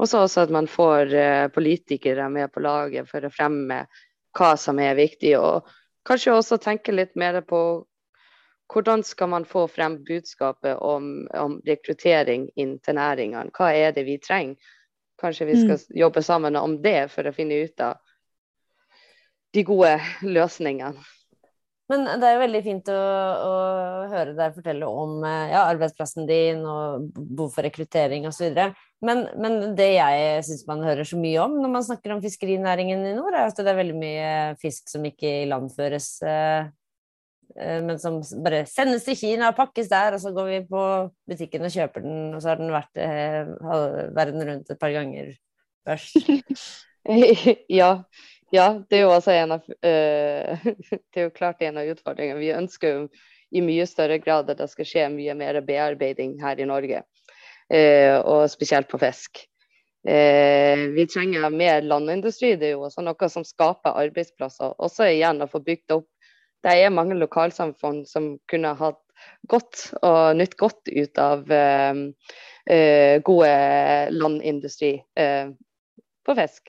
Og 0.00 0.08
så 0.08 0.22
også 0.24 0.46
at 0.46 0.52
man 0.54 0.70
får 0.70 1.12
politikere 1.52 2.30
med 2.32 2.48
på 2.54 2.62
laget 2.64 3.10
for 3.10 3.26
å 3.26 3.32
fremme 3.34 3.82
hva 4.36 4.54
som 4.60 4.80
er 4.82 4.98
viktig. 4.98 5.36
Og 5.38 5.68
kanskje 6.06 6.34
også 6.34 6.60
tenke 6.62 6.94
litt 6.94 7.16
mer 7.18 7.40
på 7.46 7.62
hvordan 8.70 9.02
skal 9.02 9.32
man 9.32 9.44
få 9.48 9.64
frem 9.68 9.98
budskapet 10.06 10.78
om, 10.78 11.26
om 11.34 11.58
rekruttering 11.66 12.48
inn 12.54 12.76
til 12.84 12.98
næringene. 13.00 13.50
Hva 13.56 13.72
er 13.74 13.96
det 13.96 14.06
vi 14.06 14.20
trenger? 14.22 14.56
Kanskje 15.20 15.50
vi 15.50 15.56
skal 15.58 15.76
mm. 15.76 15.96
jobbe 16.00 16.22
sammen 16.22 16.56
om 16.56 16.78
det 16.82 17.10
for 17.12 17.28
å 17.28 17.34
finne 17.36 17.58
ut 17.66 17.82
av 17.84 17.98
de 19.52 19.64
gode 19.66 19.98
løsningene. 20.22 21.02
Men 21.90 22.06
det 22.06 22.26
er 22.26 22.36
jo 22.36 22.42
veldig 22.44 22.60
fint 22.62 22.90
å, 22.92 22.98
å 23.50 23.54
høre 24.12 24.34
deg 24.38 24.54
fortelle 24.54 24.86
om 24.86 25.24
eh, 25.26 25.50
ja, 25.50 25.64
arbeidsplassen 25.72 26.28
din 26.28 26.62
og 26.62 27.08
behov 27.16 27.56
for 27.56 27.66
rekruttering 27.66 28.28
osv. 28.30 28.60
Men, 29.02 29.24
men 29.40 29.72
det 29.78 29.88
jeg 29.96 30.44
syns 30.46 30.66
man 30.68 30.84
hører 30.86 31.08
så 31.08 31.18
mye 31.18 31.40
om 31.42 31.56
når 31.58 31.72
man 31.72 31.86
snakker 31.86 32.14
om 32.14 32.22
fiskerinæringen 32.22 33.02
i 33.10 33.14
nord, 33.16 33.34
er 33.34 33.48
at 33.48 33.58
det 33.58 33.72
er 33.72 33.80
veldig 33.80 33.96
mye 33.98 34.28
fisk 34.62 34.92
som 34.92 35.08
ikke 35.08 35.32
ilandføres, 35.48 36.12
eh, 36.22 36.70
eh, 37.56 37.80
men 37.88 37.98
som 38.02 38.20
bare 38.44 38.62
sendes 38.70 39.08
til 39.08 39.18
Kina 39.18 39.50
og 39.50 39.58
pakkes 39.58 39.90
der, 39.90 40.14
og 40.14 40.22
så 40.22 40.34
går 40.36 40.50
vi 40.52 40.60
på 40.70 40.84
butikken 41.32 41.66
og 41.66 41.74
kjøper 41.74 42.06
den, 42.06 42.20
og 42.36 42.44
så 42.44 42.52
har 42.52 42.62
den 42.62 42.74
vært 42.76 43.02
verden 44.14 44.46
rundt 44.46 44.70
et 44.70 44.82
par 44.82 44.94
ganger 44.94 45.34
først. 45.88 46.30
ja. 47.80 47.96
Ja, 48.50 48.80
det 48.90 48.98
er 48.98 49.04
jo 49.04 49.12
altså 49.14 49.34
en 49.38 49.54
av 49.54 49.66
uh, 49.66 50.70
Det 50.90 51.20
er 51.20 51.28
jo 51.28 51.34
klart 51.34 51.62
en 51.62 51.78
av 51.78 51.90
utfordringene. 51.92 52.40
Vi 52.42 52.50
ønsker 52.54 52.96
jo 52.96 53.04
i 53.54 53.62
mye 53.62 53.86
større 53.86 54.18
grad 54.22 54.50
at 54.50 54.58
det 54.58 54.68
skal 54.70 54.86
skje 54.86 55.06
mye 55.14 55.34
mer 55.38 55.58
bearbeiding 55.66 56.36
her 56.42 56.58
i 56.58 56.66
Norge. 56.66 57.04
Uh, 57.70 58.18
og 58.26 58.50
spesielt 58.50 58.90
på 58.90 58.98
fisk. 59.02 59.44
Uh, 60.06 60.90
vi 60.96 61.06
trenger 61.10 61.46
mer 61.54 61.86
landindustri. 61.86 62.56
Det 62.58 62.72
er 62.72 62.74
jo 62.74 62.88
også 62.88 63.04
noe 63.06 63.30
som 63.30 63.46
skaper 63.46 63.98
arbeidsplasser. 64.02 64.74
Også 64.82 65.06
igjen 65.12 65.42
å 65.44 65.50
få 65.50 65.62
bygd 65.66 66.00
opp 66.00 66.08
Det 66.60 66.74
er 66.76 66.90
mange 66.92 67.14
lokalsamfunn 67.16 68.02
som 68.04 68.34
kunne 68.50 68.74
hatt 68.76 68.98
godt 69.48 69.94
og 70.04 70.36
nytt 70.36 70.58
godt 70.60 70.90
ut 70.92 71.20
av 71.22 71.46
gode 73.24 73.52
landindustri 74.12 74.90
på 75.16 76.36
fisk. 76.36 76.68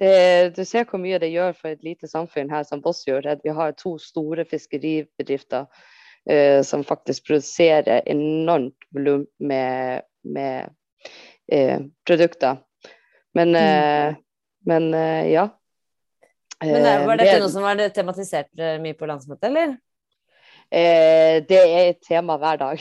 Det, 0.00 0.56
du 0.56 0.64
ser 0.66 0.86
hvor 0.90 0.98
mye 0.98 1.20
det 1.22 1.30
gjør 1.30 1.54
for 1.58 1.70
et 1.70 1.84
lite 1.86 2.08
samfunn 2.10 2.50
her 2.50 2.64
som. 2.66 2.82
At 2.84 3.44
vi 3.44 3.54
har 3.54 3.76
to 3.78 3.96
store 3.98 4.44
fiskeribedrifter 4.44 5.66
uh, 6.30 6.62
som 6.62 6.84
faktisk 6.84 7.26
produserer 7.26 8.02
enormt 8.06 8.88
volum 8.90 9.26
med, 9.38 10.02
med 10.24 10.70
uh, 11.54 11.78
produkter. 12.06 12.56
Men, 13.34 13.54
uh, 13.54 14.14
men 14.66 14.90
ja. 15.30 15.48
Men 16.64 17.06
Var 17.06 17.18
dette 17.18 17.32
det, 17.34 17.40
noe 17.42 17.52
som 17.52 17.62
var 17.66 17.80
tematisert 17.92 18.48
mye 18.80 18.96
på 18.96 19.06
landsmøtet, 19.06 19.50
eller? 19.50 19.74
Eh, 20.74 21.42
det 21.48 21.60
er 21.60 21.90
et 21.90 22.00
tema 22.08 22.36
hver 22.40 22.56
dag. 22.56 22.78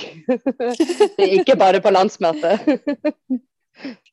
det 1.17 1.25
er 1.25 1.33
ikke 1.39 1.57
bare 1.59 1.81
på 1.81 1.91
landsmøtet. 1.93 2.59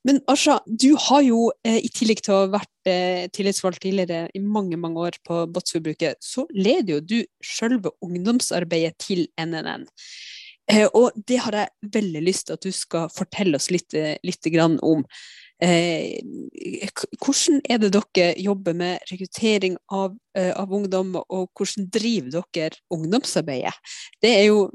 Men 0.06 0.20
Asha, 0.32 0.58
du 0.66 0.94
har 1.08 1.22
jo 1.26 1.50
eh, 1.66 1.80
i 1.84 1.90
tillegg 1.92 2.22
til 2.24 2.34
å 2.34 2.38
ha 2.44 2.50
vært 2.54 2.88
eh, 2.88 3.26
tillitsvalgt 3.34 3.82
tidligere 3.84 4.30
i 4.36 4.40
mange 4.40 4.78
mange 4.80 5.02
år 5.10 5.18
på 5.26 5.42
Båtsforbruket, 5.52 6.20
så 6.24 6.46
leder 6.56 6.96
jo 6.96 7.00
du 7.04 7.18
sjølve 7.44 7.92
ungdomsarbeidet 8.04 8.96
til 9.02 9.26
NNN. 9.40 9.84
Eh, 10.72 10.86
og 10.86 11.12
det 11.28 11.42
har 11.44 11.58
jeg 11.58 11.92
veldig 11.98 12.24
lyst 12.24 12.48
til 12.48 12.56
at 12.56 12.64
du 12.64 12.72
skal 12.74 13.12
fortelle 13.12 13.60
oss 13.60 13.68
litt, 13.74 13.96
litt 14.24 14.50
om. 14.80 15.04
Eh, 15.60 16.20
hvordan 17.20 17.58
er 17.68 17.80
det 17.82 17.90
dere 17.92 18.28
jobber 18.40 18.72
med 18.76 19.02
rekruttering 19.10 19.76
av, 19.92 20.14
eh, 20.34 20.52
av, 20.56 20.72
ungdom, 20.72 21.12
og 21.20 21.50
hvordan 21.52 21.88
driver 21.92 22.46
dere 22.54 22.80
ungdomsarbeidet? 22.90 23.74
Det 24.22 24.30
er 24.38 24.46
jo, 24.48 24.70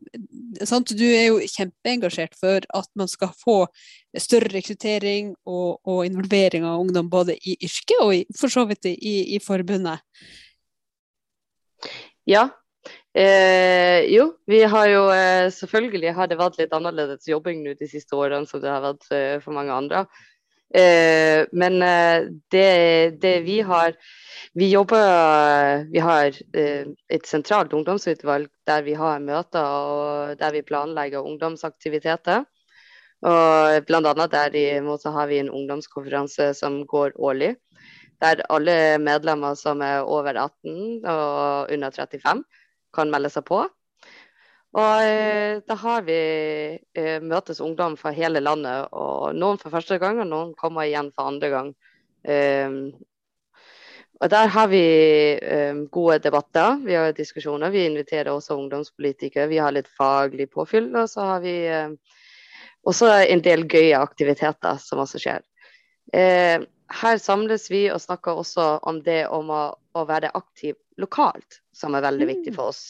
sant? 0.62 0.94
Du 0.94 1.06
er 1.06 1.32
jo 1.32 1.40
kjempeengasjert 1.42 2.38
for 2.38 2.62
at 2.70 2.90
man 2.96 3.10
skal 3.10 3.34
få 3.34 3.64
større 4.18 4.54
rekruttering 4.54 5.34
og, 5.46 5.82
og 5.86 6.06
involvering 6.06 6.68
av 6.70 6.84
ungdom 6.84 7.10
både 7.10 7.38
i 7.42 7.58
yrket 7.66 7.98
og 8.02 8.14
i, 8.16 8.22
for 8.38 8.54
så 8.54 8.68
vidt 8.70 8.86
i, 8.92 9.36
i 9.36 9.42
forbundet. 9.42 10.06
Ja, 12.30 12.50
Eh, 13.16 14.04
jo, 14.12 14.26
vi 14.46 14.58
har 14.68 14.88
jo 14.92 15.04
eh, 15.14 15.48
selvfølgelig 15.56 16.12
har 16.18 16.28
det 16.28 16.36
vært 16.36 16.58
litt 16.60 16.74
annerledes 16.76 17.30
jobbing 17.30 17.62
nå 17.64 17.72
de 17.80 17.88
siste 17.88 18.18
årene 18.18 18.44
som 18.50 18.60
det 18.60 18.68
har 18.68 18.84
vært 18.84 19.08
eh, 19.16 19.38
for 19.40 19.56
mange 19.56 19.72
andre. 19.72 20.02
Eh, 20.76 21.46
men 21.52 21.82
eh, 21.82 22.28
det, 22.52 23.10
det, 23.22 23.40
vi 23.46 23.62
har 23.62 23.94
Vi 24.54 24.70
jobber 24.72 25.86
Vi 25.92 26.00
har 26.00 26.36
eh, 26.54 26.88
et 27.10 27.28
sentralt 27.28 27.74
ungdomsutvalg 27.74 28.50
der 28.68 28.84
vi 28.84 28.96
har 29.00 29.20
møter 29.24 29.64
og 29.64 30.40
der 30.40 30.52
vi 30.52 30.62
planlegger 30.62 31.24
ungdomsaktiviteter. 31.24 32.44
Og 33.26 33.86
bl.a. 33.88 34.28
der 34.28 34.98
så 34.98 35.12
har 35.12 35.28
vi 35.28 35.40
en 35.40 35.50
ungdomskonferanse 35.50 36.54
som 36.54 36.86
går 36.88 37.12
årlig. 37.16 37.56
Der 38.22 38.44
alle 38.50 38.98
medlemmer 38.98 39.56
som 39.56 39.82
er 39.82 40.02
over 40.02 40.34
18 40.34 41.06
og 41.06 41.72
under 41.72 41.92
35 41.92 42.44
kan 42.94 43.12
melde 43.12 43.30
seg 43.30 43.46
på. 43.46 43.66
Og 44.76 45.08
eh, 45.08 45.62
da 45.64 45.76
har 45.80 46.04
vi 46.04 46.20
eh, 46.76 47.20
møtes 47.24 47.62
ungdom 47.64 47.96
fra 48.00 48.12
hele 48.16 48.42
landet, 48.44 48.90
og 48.92 49.36
noen 49.38 49.60
for 49.62 49.72
første 49.72 49.98
gang, 50.02 50.20
og 50.20 50.28
noen 50.28 50.52
kommer 50.60 50.88
igjen 50.88 51.14
for 51.16 51.32
andre 51.32 51.52
gang. 51.54 51.70
Um, 52.26 52.80
og 54.24 54.30
Der 54.32 54.48
har 54.48 54.68
vi 54.72 54.82
gode 55.92 56.18
debatter, 56.24 56.80
vi 56.84 56.96
har 56.96 57.12
diskusjoner. 57.14 57.70
Vi 57.70 57.84
inviterer 57.86 58.32
også 58.32 58.56
ungdomspolitikere. 58.56 59.50
Vi 59.52 59.60
har 59.60 59.76
litt 59.76 59.90
faglig 59.92 60.48
påfyll, 60.54 60.88
og 60.96 61.10
så 61.12 61.26
har 61.28 61.44
vi 61.44 61.56
også 62.88 63.10
en 63.28 63.44
del 63.44 63.66
gøye 63.68 64.00
aktiviteter 64.00 64.80
som 64.80 65.04
også 65.04 65.20
skjer. 65.20 65.44
Her 66.16 67.20
samles 67.20 67.68
vi 67.70 67.84
og 67.92 68.00
snakker 68.02 68.40
også 68.40 68.70
om 68.88 69.04
det 69.04 69.26
om 69.28 69.52
å, 69.52 69.64
å 69.76 70.06
være 70.08 70.32
aktiv 70.40 70.80
lokalt, 71.02 71.60
som 71.76 72.00
er 72.00 72.08
veldig 72.08 72.30
viktig 72.32 72.56
mm. 72.56 72.58
for 72.58 72.72
oss. 72.72 72.84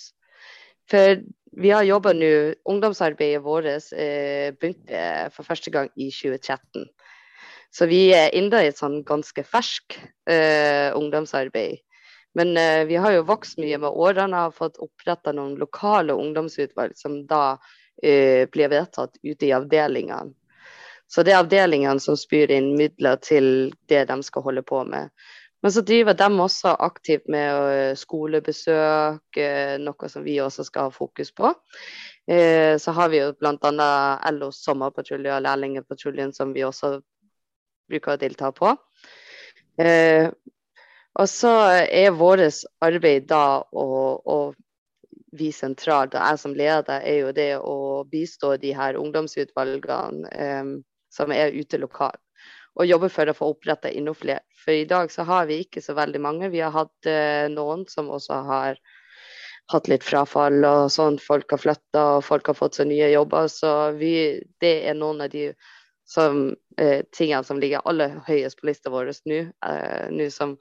For 0.93 1.17
vi 1.55 1.71
har 1.71 1.83
jobba 1.87 2.13
nå 2.13 2.31
Ungdomsarbeidet 2.67 3.43
vårt 3.43 3.67
eh, 3.69 4.51
begynte 4.59 5.31
for 5.35 5.47
første 5.47 5.71
gang 5.71 5.89
i 5.95 6.09
2013. 6.11 6.85
Så 7.75 7.87
vi 7.91 8.07
er 8.15 8.31
inne 8.35 8.61
i 8.63 8.69
et 8.71 8.79
sånn 8.79 9.01
ganske 9.07 9.43
fersk 9.43 9.97
eh, 10.29 10.91
ungdomsarbeid. 10.95 11.81
Men 12.35 12.57
eh, 12.57 12.83
vi 12.87 12.99
har 12.99 13.15
jo 13.15 13.25
vokst 13.27 13.59
mye 13.59 13.79
med 13.79 13.95
årene 13.95 14.45
og 14.47 14.55
fått 14.55 14.79
oppretta 14.83 15.31
noen 15.35 15.55
lokale 15.59 16.15
ungdomsutvalg 16.15 16.95
som 16.99 17.21
da 17.27 17.57
eh, 18.03 18.47
blir 18.51 18.71
vedtatt 18.71 19.15
ute 19.23 19.47
i 19.47 19.53
avdelingene. 19.55 20.35
Så 21.07 21.23
det 21.23 21.35
er 21.35 21.43
avdelingene 21.43 22.01
som 22.01 22.17
spyr 22.17 22.51
inn 22.51 22.73
midler 22.79 23.19
til 23.23 23.73
det 23.91 24.07
de 24.09 24.17
skal 24.25 24.43
holde 24.47 24.63
på 24.65 24.81
med. 24.89 25.11
Men 25.61 25.71
så 25.71 25.81
driver 25.81 26.13
de 26.13 26.27
også 26.41 26.75
aktivt 26.79 27.27
med 27.31 27.67
eh, 27.73 27.95
skolebesøk, 27.97 29.37
eh, 29.41 29.75
noe 29.81 30.09
som 30.11 30.25
vi 30.25 30.37
også 30.43 30.65
skal 30.67 30.89
ha 30.89 30.93
fokus 30.93 31.31
på. 31.33 31.53
Eh, 32.29 32.75
så 32.81 32.93
har 32.93 33.09
vi 33.09 33.21
jo 33.23 33.31
bl.a. 33.39 33.87
LOs 34.35 34.63
sommerpatrulje 34.65 35.33
og 35.33 35.45
lærlingpatruljen 35.45 36.33
som 36.37 36.53
vi 36.53 36.65
også 36.67 36.99
bruker 37.89 38.13
å 38.13 38.21
delta 38.21 38.51
på. 38.55 38.75
Og 41.15 41.27
så 41.29 41.51
er 41.83 42.15
vårt 42.15 42.61
arbeid 42.83 43.27
da 43.29 43.61
å, 43.61 43.87
å 44.21 44.37
vi 45.35 45.51
sentralt, 45.53 46.15
og 46.15 46.21
jeg 46.21 46.41
som 46.41 46.55
leder, 46.55 47.01
er 47.01 47.19
jo 47.19 47.33
det 47.35 47.49
å 47.59 47.77
bistå 48.09 48.55
de 48.61 48.71
her 48.75 48.97
ungdomsutvalgene 48.99 50.81
som 51.13 51.33
er 51.35 51.53
ute 51.55 51.79
lokalt 51.81 52.24
og 52.75 52.89
jobbe 52.89 53.09
for 53.11 53.29
å 53.29 53.35
få 53.35 53.49
oppretta 53.53 53.91
enda 53.91 54.13
flere. 54.17 54.43
For 54.59 54.75
i 54.75 54.87
dag 54.89 55.11
så 55.11 55.23
har 55.27 55.47
vi 55.49 55.61
ikke 55.63 55.83
så 55.83 55.95
veldig 55.95 56.21
mange. 56.21 56.51
Vi 56.51 56.61
har 56.63 56.73
hatt 56.75 57.09
eh, 57.09 57.47
noen 57.51 57.85
som 57.91 58.11
også 58.11 58.41
har 58.49 58.79
hatt 59.71 59.87
litt 59.89 60.03
frafall 60.05 60.59
og 60.67 60.91
sånn. 60.93 61.17
Folk 61.21 61.55
har 61.55 61.61
flytta 61.61 62.03
og 62.17 62.25
folk 62.27 62.51
har 62.51 62.57
fått 62.57 62.79
seg 62.79 62.89
nye 62.91 63.09
jobber. 63.13 63.47
Så 63.51 63.71
vi, 63.99 64.13
det 64.61 64.75
er 64.89 64.97
noen 64.99 65.23
av 65.25 65.31
de 65.33 65.49
som, 66.05 66.55
eh, 66.77 67.01
tingene 67.15 67.43
som 67.43 67.59
ligger 67.59 67.85
aller 67.85 68.19
høyest 68.27 68.59
på 68.59 68.69
lista 68.69 68.91
vår 68.93 69.13
nå. 69.25 69.41
Eh, 69.65 70.29
som 70.29 70.57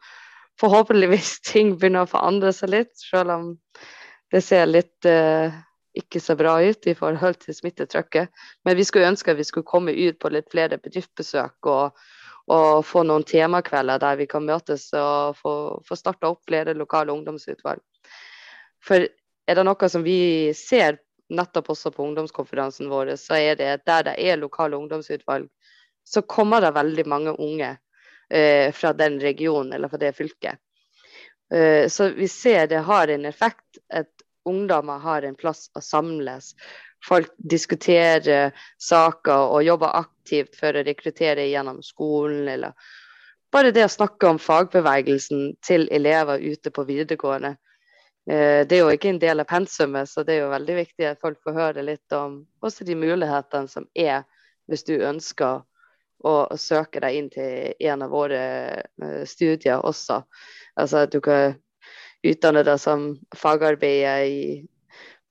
forhåpentligvis 0.61 1.41
ting 1.51 1.75
begynner 1.77 2.07
å 2.07 2.13
forandre 2.15 2.55
seg 2.55 2.73
litt, 2.79 2.95
selv 2.97 3.35
om 3.35 3.53
det 4.33 4.43
ser 4.43 4.71
litt 4.71 5.09
eh, 5.09 5.53
ikke 5.95 6.21
så 6.21 6.37
bra 6.39 6.57
ut 6.63 6.87
i 6.91 6.95
forhold 6.99 7.39
til 7.43 7.55
smittetrykket. 7.55 8.31
Men 8.65 8.77
vi 8.77 8.85
skulle 8.87 9.09
ønske 9.13 9.33
at 9.33 9.39
vi 9.39 9.47
skulle 9.47 9.69
komme 9.69 9.95
ut 9.95 10.19
på 10.19 10.31
litt 10.35 10.51
flere 10.53 10.79
bedriftsbesøk 10.83 11.71
og, 11.71 11.99
og 12.51 12.83
få 12.87 13.05
noen 13.07 13.27
temakvelder 13.29 14.03
der 14.03 14.19
vi 14.21 14.27
kan 14.31 14.47
møtes 14.47 14.89
og 14.99 15.39
få, 15.39 15.55
få 15.87 15.99
starta 15.99 16.33
opp 16.33 16.43
flere 16.49 16.75
lokale 16.75 17.15
ungdomsutvalg. 17.15 17.83
For 18.85 19.07
er 19.47 19.59
det 19.59 19.65
noe 19.67 19.91
som 19.91 20.05
vi 20.05 20.53
ser 20.57 20.99
nettopp 21.35 21.71
også 21.73 21.93
på 21.95 22.05
ungdomskonferansen 22.05 22.91
vår, 22.91 23.15
så 23.21 23.39
er 23.39 23.57
det 23.57 23.71
der 23.89 24.05
det 24.11 24.19
er 24.21 24.37
lokale 24.41 24.77
ungdomsutvalg, 24.77 25.49
så 26.05 26.23
kommer 26.23 26.61
det 26.61 26.75
veldig 26.77 27.07
mange 27.09 27.33
unge 27.41 27.71
eh, 28.29 28.73
fra 28.77 28.93
den 28.93 29.21
regionen 29.23 29.73
eller 29.73 29.89
fra 29.89 30.01
det 30.03 30.13
fylket. 30.17 30.61
Eh, 31.55 31.89
så 31.89 32.11
vi 32.17 32.29
ser 32.29 32.67
det 32.67 32.85
har 32.85 33.09
en 33.09 33.25
effekt 33.25 33.81
at 33.89 34.11
ungdommer 34.49 34.99
har 35.03 35.23
en 35.23 35.37
plass 35.39 35.69
å 35.75 35.83
samles. 35.85 36.55
Folk 37.05 37.33
diskuterer 37.37 38.53
saker 38.81 39.51
og 39.53 39.65
jobber 39.65 39.97
aktivt 39.99 40.57
for 40.57 40.77
å 40.77 40.85
rekruttere 40.87 41.49
gjennom 41.51 41.83
skolen. 41.83 42.49
eller 42.49 42.73
bare 43.55 43.71
det 43.71 43.85
å 43.87 43.93
snakke 43.93 44.27
om 44.27 44.39
fagbevegelsen 44.43 45.53
til 45.63 45.87
elever 45.95 46.43
ute 46.43 46.73
på 46.75 46.83
videregående. 46.89 47.53
Eh, 48.31 48.65
det 48.67 48.79
er 48.79 48.81
jo 48.83 48.95
ikke 48.95 49.13
en 49.13 49.21
del 49.23 49.43
av 49.45 49.47
pensumet, 49.47 50.11
så 50.11 50.25
det 50.27 50.35
er 50.35 50.41
jo 50.43 50.55
veldig 50.55 50.77
viktig 50.81 51.07
at 51.07 51.21
folk 51.23 51.39
får 51.45 51.59
høre 51.59 51.85
litt 51.87 52.17
om 52.17 52.41
også 52.65 52.87
de 52.89 52.97
mulighetene 52.99 53.71
som 53.71 53.87
er 53.95 54.25
hvis 54.67 54.83
du 54.89 54.97
ønsker 54.97 55.63
å 56.25 56.35
søke 56.57 57.03
deg 57.05 57.19
inn 57.19 57.29
til 57.31 57.75
en 57.91 58.03
av 58.07 58.15
våre 58.15 58.43
eh, 58.81 59.23
studier 59.29 59.85
også. 59.85 60.23
Altså 60.81 61.05
at 61.05 61.13
du 61.13 61.21
kan 61.23 61.55
utdanne 62.25 62.65
deg 62.67 62.81
som 62.81 63.11
fagarbeider 63.37 64.25
i 64.29 64.41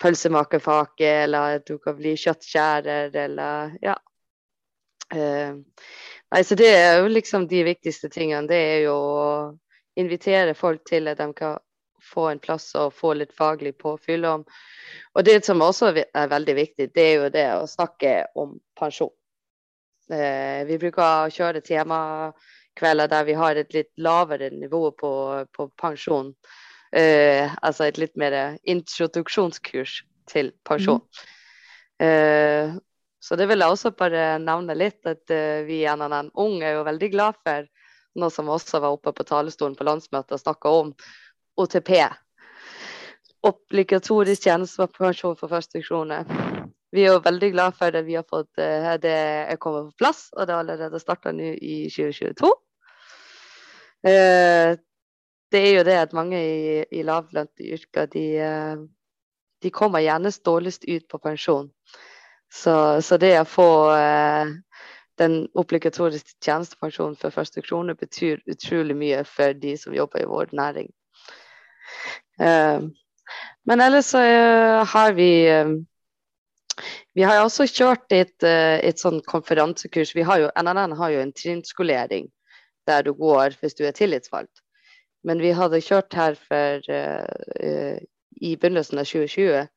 pølsemakerfaget, 0.04 1.24
eller 1.24 1.60
at 1.60 1.68
du 1.68 1.78
kan 1.82 1.96
bli 1.98 2.16
kjøttskjærer, 2.20 3.14
eller 3.26 3.76
ja. 3.84 3.96
Uh, 5.14 5.62
nei, 6.34 6.42
så 6.44 6.58
det 6.58 6.72
er 6.74 6.98
jo 7.02 7.12
liksom 7.12 7.48
de 7.48 7.62
viktigste 7.68 8.10
tingene. 8.12 8.50
Det 8.50 8.58
er 8.58 8.80
jo 8.88 8.96
å 8.98 9.28
invitere 10.00 10.56
folk 10.58 10.84
til 10.90 11.08
at 11.12 11.22
de 11.22 11.30
kan 11.38 11.62
få 12.04 12.28
en 12.32 12.42
plass 12.44 12.74
og 12.76 12.96
få 12.98 13.14
litt 13.16 13.34
faglig 13.38 13.78
påfyll 13.80 14.26
om. 14.28 14.46
Og 15.14 15.26
det 15.26 15.38
som 15.46 15.62
også 15.62 15.94
er 16.04 16.32
veldig 16.32 16.56
viktig, 16.58 16.90
det 16.96 17.04
er 17.04 17.14
jo 17.22 17.30
det 17.32 17.46
å 17.56 17.70
snakke 17.70 18.16
om 18.36 18.58
pensjon. 18.80 19.14
Uh, 20.12 20.66
vi 20.68 20.80
bruker 20.82 21.04
å 21.06 21.32
kjøre 21.32 21.64
temakvelder 21.64 23.14
der 23.14 23.30
vi 23.30 23.38
har 23.40 23.56
et 23.56 23.72
litt 23.78 23.94
lavere 23.96 24.52
nivå 24.52 24.90
på, 25.00 25.14
på 25.54 25.70
pensjon. 25.80 26.34
Uh, 26.94 27.50
altså 27.66 27.88
et 27.88 27.98
litt 27.98 28.14
mer 28.22 28.60
introduksjonskurs 28.70 30.04
til 30.30 30.52
pensjon. 30.68 31.02
Mm. 31.02 32.04
Uh, 32.04 32.76
så 33.24 33.38
det 33.40 33.48
vil 33.50 33.64
jeg 33.64 33.74
også 33.74 33.94
bare 33.98 34.36
nevne 34.44 34.76
litt, 34.78 35.00
at 35.10 35.34
uh, 35.34 35.64
vi 35.66 35.82
i 35.82 35.90
NNN 35.90 36.30
Ung 36.38 36.60
er 36.62 36.78
jo 36.78 36.86
veldig 36.86 37.10
glad 37.16 37.40
for 37.42 37.66
noe 38.22 38.30
som 38.30 38.52
også 38.54 38.84
var 38.84 38.94
oppe 38.94 39.16
på 39.16 39.26
talerstolen 39.26 39.78
på 39.80 39.88
landsmøtet 39.88 40.36
og 40.38 40.44
snakka 40.44 40.76
om 40.84 40.94
OTP. 41.58 41.96
Obligatorisk 43.50 44.46
tjenestepensjon 44.46 45.40
for 45.40 45.50
første 45.50 45.82
krone. 45.82 46.22
Vi 46.94 47.08
er 47.08 47.16
jo 47.16 47.26
veldig 47.26 47.50
glad 47.56 47.74
for 47.80 47.90
det 47.90 48.04
vi 48.06 48.20
har 48.20 48.28
fått 48.30 48.52
det 48.54 49.18
er 49.18 49.58
kommet 49.58 49.90
på 49.90 50.04
plass, 50.04 50.28
og 50.38 50.46
det 50.46 50.54
har 50.54 50.62
allerede 50.62 51.02
starta 51.02 51.34
nå 51.34 51.56
i 51.58 51.88
2022. 51.90 52.54
Uh, 54.06 54.78
det 55.54 55.62
er 55.62 55.78
jo 55.78 55.86
det 55.86 55.98
at 56.02 56.16
mange 56.18 56.40
i, 56.40 56.84
i 56.92 57.04
lavlønte 57.06 57.66
yrker 57.76 58.10
de, 58.14 58.26
eh, 58.42 58.82
de 59.62 59.72
kommer 59.74 60.04
gjerne 60.04 60.32
dårligst 60.46 60.88
ut 60.90 61.06
på 61.10 61.20
pensjon. 61.22 61.70
Så, 62.54 63.02
så 63.02 63.18
det 63.22 63.36
å 63.40 63.50
få 63.50 63.70
eh, 63.94 64.56
den 65.22 65.38
obligatoriske 65.58 66.40
tjenestepensjonen 66.42 67.18
for 67.22 67.34
første 67.34 67.62
krone 67.66 67.96
betyr 67.98 68.42
utrolig 68.50 68.98
mye 68.98 69.22
for 69.30 69.54
de 69.58 69.76
som 69.78 69.96
jobber 69.96 70.26
i 70.26 70.30
vår 70.30 70.54
næring. 70.58 70.90
Eh, 72.42 72.90
men 73.70 73.82
ellers 73.82 74.12
så 74.12 74.22
har 74.90 75.14
vi 75.16 75.32
vi 77.14 77.22
har 77.22 77.44
også 77.44 77.68
kjørt 77.70 78.12
et, 78.12 78.42
et 78.44 78.98
sånn 78.98 79.20
konferansekurs. 79.30 80.16
Vi 80.18 80.26
har 80.26 80.42
jo, 80.42 80.48
NNN 80.58 80.96
har 80.98 81.14
jo 81.14 81.22
en 81.22 81.34
trinnskolering 81.38 82.26
der 82.90 83.06
du 83.06 83.14
går 83.14 83.54
hvis 83.62 83.78
du 83.78 83.86
er 83.86 83.94
tillitsvalgt. 83.94 84.63
Men 85.28 85.42
vi 85.44 85.54
hadde 85.56 85.84
kjørt 85.84 86.16
her 86.18 86.36
for 86.40 86.90
uh, 86.92 87.98
I 88.44 88.56
begynnelsen 88.60 89.02
av 89.02 89.08
2020 89.08 89.68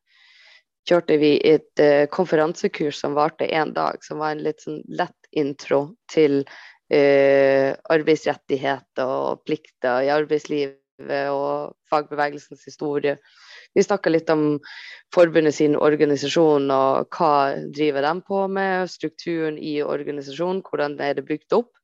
kjørte 0.86 1.18
vi 1.18 1.32
et 1.42 1.82
uh, 1.82 2.06
konferansekurs 2.12 3.00
som 3.02 3.16
varte 3.18 3.48
én 3.48 3.74
dag, 3.74 4.02
som 4.06 4.22
var 4.22 4.34
en 4.34 4.44
litt 4.46 4.62
sånn 4.62 4.82
lett 4.86 5.30
intro 5.36 5.80
til 6.12 6.42
uh, 6.46 7.70
arbeidsrettigheter 7.94 9.14
og 9.30 9.46
plikter 9.46 10.06
i 10.06 10.12
arbeidslivet 10.14 10.82
og 10.96 11.74
fagbevegelsens 11.90 12.62
historie. 12.64 13.18
Vi 13.76 13.82
snakka 13.84 14.08
litt 14.08 14.30
om 14.32 14.56
forbundet 15.12 15.54
sin 15.58 15.76
organisasjon 15.76 16.70
og 16.72 17.12
hva 17.12 17.58
driver 17.76 18.06
de 18.06 18.12
på 18.24 18.46
med, 18.48 18.88
strukturen 18.88 19.58
i 19.60 19.82
organisasjonen, 19.84 20.62
hvordan 20.64 20.96
er 21.04 21.18
det 21.18 21.26
bygd 21.28 21.58
opp. 21.58 21.75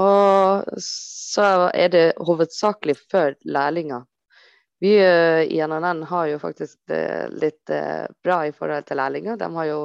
Og 0.00 0.80
så 0.80 1.68
er 1.74 1.92
det 1.92 2.06
hovedsakelig 2.20 2.96
for 3.10 3.36
lærlinger. 3.44 4.06
Vi 4.82 4.96
uh, 4.98 5.42
i 5.46 5.60
NNN 5.66 6.02
har 6.10 6.26
jo 6.32 6.38
faktisk 6.42 6.78
det 6.90 7.04
litt 7.38 7.70
uh, 7.70 8.08
bra 8.24 8.40
i 8.48 8.54
forhold 8.56 8.88
til 8.88 8.98
lærlinger. 8.98 9.36
De 9.38 9.48
har 9.54 9.68
jo 9.68 9.82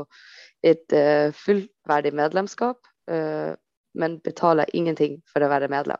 et 0.65 0.95
uh, 0.95 1.33
fullverdig 1.35 2.13
medlemskap, 2.17 2.79
men 3.97 4.17
betaler 4.19 4.67
ingenting 4.75 5.21
for 5.31 5.39
å 5.39 5.47
være 5.47 5.69
medlem. 5.71 5.99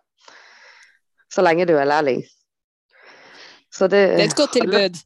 Så 1.31 1.39
lenge 1.39 1.63
du 1.69 1.71
er 1.79 1.87
lærling. 1.87 2.19
Det, 3.79 3.87
det, 3.93 4.01
er 4.01 4.25
et 4.25 4.35
godt 4.35 4.53
tilbud. 4.57 4.99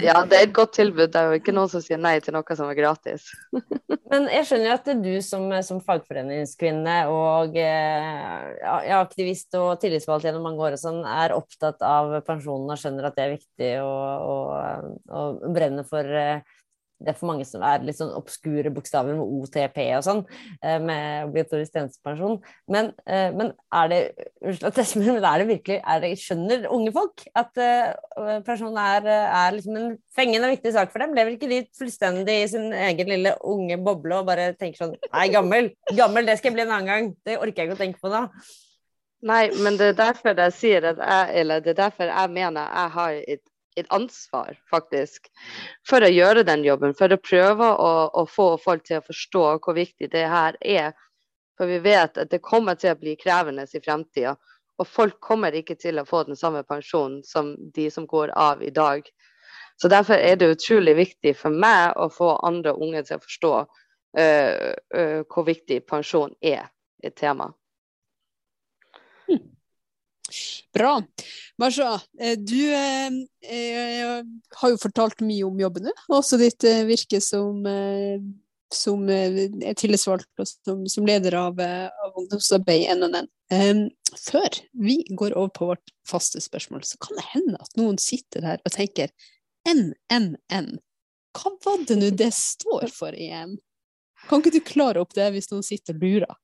Ja, 0.00 0.22
det 0.24 0.38
er 0.38 0.46
et 0.46 0.54
godt 0.56 0.72
tilbud. 0.78 1.10
Det 1.12 1.20
er 1.20 1.28
jo 1.28 1.42
ikke 1.42 1.52
noen 1.52 1.68
som 1.68 1.84
sier 1.84 2.00
nei 2.00 2.14
til 2.24 2.32
noe 2.32 2.56
som 2.56 2.72
er 2.72 2.78
gratis. 2.78 3.28
Men 4.12 4.26
jeg 4.28 4.44
skjønner 4.44 4.68
jo 4.68 4.72
at 4.76 4.88
du 5.00 5.12
som, 5.24 5.44
som 5.64 5.78
fagforeningskvinne 5.80 6.96
og 7.08 7.54
eh, 7.56 8.48
ja, 8.60 8.98
aktivist 8.98 9.56
og 9.56 9.78
tillitsvalgt 9.80 10.26
gjennom 10.28 10.44
mange 10.44 10.60
år 10.66 10.76
og 10.76 10.82
sånn, 10.82 10.98
er 11.08 11.32
opptatt 11.32 11.80
av 11.86 12.18
pensjonen 12.26 12.74
og 12.74 12.82
skjønner 12.82 13.08
at 13.08 13.16
det 13.16 13.24
er 13.24 13.32
viktig 13.38 13.70
å, 13.80 13.94
å, 14.28 14.36
å 15.16 15.22
brenne 15.56 15.86
for 15.88 16.04
eh, 16.04 16.44
det 17.02 17.12
er 17.12 17.18
for 17.18 17.30
mange 17.30 17.46
som 17.48 17.62
er 17.66 17.82
litt 17.86 17.98
sånn 17.98 18.12
obskure 18.16 18.70
bokstaver 18.74 19.16
med 19.18 19.42
OTP 19.42 19.78
og 19.98 20.04
sånn, 20.06 20.22
eh, 20.62 20.78
med 20.82 21.28
obligatorisk 21.28 21.74
tjenestepensjon. 21.74 22.38
Men, 22.72 22.92
eh, 23.06 23.28
men, 23.34 23.52
er 23.72 23.92
det 23.92 24.00
unnskyld 24.42 24.96
men 25.02 25.24
er 25.24 25.42
det 25.42 25.48
virkelig 25.48 25.78
er 25.80 26.02
det, 26.02 26.12
Skjønner 26.22 26.66
unge 26.70 26.92
folk 26.94 27.22
at 27.38 27.58
uh, 27.58 28.40
pensjon 28.46 28.76
er, 28.78 29.06
er 29.08 29.54
liksom 29.56 29.78
en 29.78 29.94
fengende 30.14 30.50
viktig 30.52 30.72
sak 30.74 30.92
for 30.92 31.02
dem? 31.02 31.14
Lever 31.16 31.34
ikke 31.34 31.50
de 31.50 31.62
fullstendig 31.78 32.36
i 32.42 32.50
sin 32.52 32.68
egen 32.76 33.10
lille 33.10 33.32
unge 33.48 33.78
boble 33.82 34.20
og 34.20 34.28
bare 34.28 34.52
tenker 34.58 34.84
sånn 34.84 34.98
Nei, 35.08 35.28
gammel, 35.32 35.72
gammel, 35.96 36.28
det 36.28 36.38
skal 36.38 36.52
jeg 36.52 36.58
bli 36.58 36.66
en 36.66 36.74
annen 36.76 36.90
gang. 36.90 37.08
Det 37.26 37.38
orker 37.40 37.64
jeg 37.64 37.70
ikke 37.70 37.78
å 37.78 37.82
tenke 37.82 38.02
på 38.02 38.12
da. 38.12 38.26
Nei, 39.22 39.44
men 39.62 39.76
det 39.78 39.92
er 39.92 39.98
derfor 39.98 40.34
jeg 40.34 40.54
sier 40.56 40.86
at 40.92 40.98
jeg, 40.98 41.42
eller 41.42 41.62
det 41.62 41.76
er 41.76 41.82
derfor 41.84 42.10
jeg 42.10 42.30
mener 42.34 42.66
jeg 42.66 42.94
har 42.96 43.18
et 43.36 43.42
et 43.76 43.86
ansvar, 43.88 44.58
faktisk, 44.70 45.28
for 45.88 46.04
å 46.04 46.10
gjøre 46.10 46.44
den 46.48 46.64
jobben. 46.66 46.94
For 46.98 47.12
å 47.12 47.20
prøve 47.20 47.68
å, 47.72 47.92
å, 48.12 48.24
få 48.28 48.54
folk 48.60 48.84
til 48.88 49.00
å 49.00 49.06
forstå 49.06 49.44
hvor 49.64 49.76
viktig 49.78 50.10
det 50.12 50.26
her 50.28 50.58
er. 50.60 50.92
For 51.58 51.70
vi 51.70 51.78
vet 51.84 52.18
at 52.18 52.32
det 52.32 52.42
kommer 52.44 52.78
til 52.80 52.94
å 52.94 53.00
bli 53.00 53.16
krevende 53.20 53.64
i 53.64 53.82
fremtida. 53.84 54.36
Og 54.80 54.88
folk 54.88 55.18
kommer 55.20 55.54
ikke 55.54 55.76
til 55.78 56.00
å 56.00 56.06
få 56.08 56.24
den 56.28 56.38
samme 56.38 56.64
pensjonen 56.66 57.20
som 57.24 57.54
de 57.74 57.90
som 57.92 58.06
går 58.08 58.32
av 58.36 58.62
i 58.64 58.72
dag. 58.74 59.06
Så 59.76 59.88
derfor 59.88 60.14
er 60.14 60.36
det 60.36 60.52
utrolig 60.56 60.96
viktig 60.96 61.34
for 61.38 61.54
meg 61.54 61.96
å 61.96 62.08
få 62.12 62.34
andre 62.46 62.74
unge 62.74 63.04
til 63.06 63.18
å 63.18 63.24
forstå 63.24 63.52
uh, 63.62 64.68
uh, 64.96 65.20
hvor 65.28 65.48
viktig 65.48 65.82
pensjon 65.88 66.34
er 66.40 66.68
et 67.02 67.16
tema. 67.18 67.52
Bra. 70.72 71.02
Marsha, 71.58 72.00
eh, 72.20 72.38
du 72.38 72.74
eh, 72.74 73.06
eh, 73.50 74.22
har 74.56 74.70
jo 74.72 74.78
fortalt 74.80 75.20
mye 75.20 75.44
om 75.44 75.58
jobben 75.60 75.90
og 75.92 76.20
Også 76.22 76.38
ditt 76.40 76.64
eh, 76.64 76.84
virke 76.88 77.20
som, 77.20 77.60
som 78.72 79.10
er 79.12 79.76
tillitsvalgt 79.78 80.30
og 80.40 80.48
som, 80.48 80.86
som 80.88 81.08
leder 81.08 81.36
av, 81.36 81.60
av 81.60 82.16
ungdomsarbeid 82.22 82.88
NNN. 82.96 83.28
før 84.16 84.62
vi 84.72 85.02
går 85.10 85.36
over 85.36 85.52
på 85.52 85.68
vårt 85.74 85.92
faste 86.08 86.40
spørsmål, 86.40 86.84
så 86.88 86.96
kan 87.04 87.20
det 87.20 87.28
hende 87.34 87.60
at 87.60 87.76
noen 87.76 88.00
sitter 88.00 88.48
her 88.48 88.64
og 88.64 88.72
tenker 88.72 89.12
NNN. 89.68 90.78
Hva 91.36 91.52
var 91.64 91.84
det 91.88 91.98
nå 92.00 92.08
det 92.16 92.32
står 92.36 92.88
for 92.92 93.12
igjen? 93.12 93.58
Kan 94.28 94.40
ikke 94.40 94.56
du 94.56 94.64
klare 94.64 95.02
opp 95.02 95.12
det 95.16 95.28
hvis 95.34 95.50
noen 95.52 95.64
sitter 95.66 95.96
og 95.96 96.04
lurer? 96.04 96.34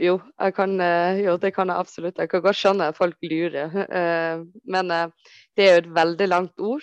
Jo, 0.00 0.20
kan, 0.56 0.80
eh, 0.80 1.20
jo, 1.26 1.36
det 1.36 1.54
kan 1.54 1.68
jeg 1.68 1.78
absolutt. 1.78 2.18
Jeg 2.18 2.28
kan 2.30 2.42
godt 2.42 2.56
skjønne 2.56 2.84
at 2.90 2.96
folk 2.96 3.16
lurer. 3.22 3.70
Eh, 4.02 4.38
men 4.64 4.90
eh, 4.90 5.08
det 5.56 5.64
er 5.64 5.72
jo 5.72 5.78
et 5.82 5.94
veldig 5.94 6.28
langt 6.28 6.60
ord. 6.60 6.82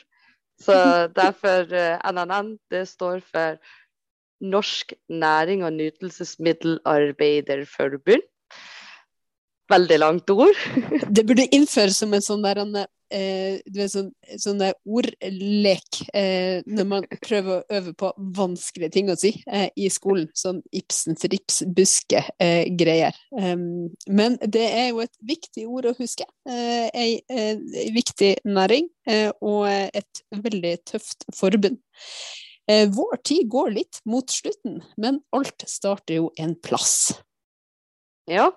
Så 0.60 0.74
derfor 1.22 1.66
NNN, 2.14 2.60
det 2.72 2.88
står 2.88 3.20
for 3.26 3.58
Norsk 4.40 4.94
næring- 5.10 5.64
og 5.66 5.74
nytelsesmiddelarbeiderforbund. 5.74 8.22
Veldig 9.70 10.00
langt 10.00 10.30
ord. 10.30 10.56
det 11.16 11.28
burde 11.28 11.48
innføres 11.52 11.98
som 12.00 12.14
en 12.14 12.22
sånn 12.24 12.44
der 12.46 12.66
eh, 13.14 13.60
du 13.66 13.80
vet, 13.80 13.92
sånn, 13.92 14.10
sånne 14.40 14.72
ordlek 14.88 16.02
eh, 16.16 16.62
når 16.70 16.88
man 16.88 17.08
prøver 17.24 17.60
å 17.60 17.78
øve 17.80 17.94
på 17.98 18.12
vanskelige 18.38 18.94
ting 18.96 19.12
å 19.12 19.18
si 19.20 19.34
eh, 19.48 19.68
i 19.80 19.90
skolen. 19.94 20.30
Sånn 20.38 20.62
Ibsens 20.76 21.26
ripsbuske-greier. 21.30 23.18
Eh, 23.38 23.54
um, 23.54 23.90
men 24.08 24.38
det 24.42 24.66
er 24.68 24.90
jo 24.92 25.04
et 25.04 25.16
viktig 25.26 25.66
ord 25.70 25.90
å 25.92 25.96
huske. 26.00 26.28
Eh, 26.50 26.90
ei, 26.94 27.10
eh, 27.30 27.58
viktig 27.96 28.36
næring 28.48 28.90
og 29.42 29.66
et 29.70 30.20
veldig 30.30 30.76
tøft 30.86 31.26
forbund. 31.34 31.80
Vår 32.70 33.16
tid 33.26 33.48
går 33.50 33.72
litt 33.74 33.98
mot 34.06 34.30
slutten, 34.30 34.84
men 35.02 35.18
alt 35.34 35.64
starter 35.66 36.20
jo 36.20 36.28
en 36.38 36.54
plass. 36.62 37.16
Ja, 38.30 38.52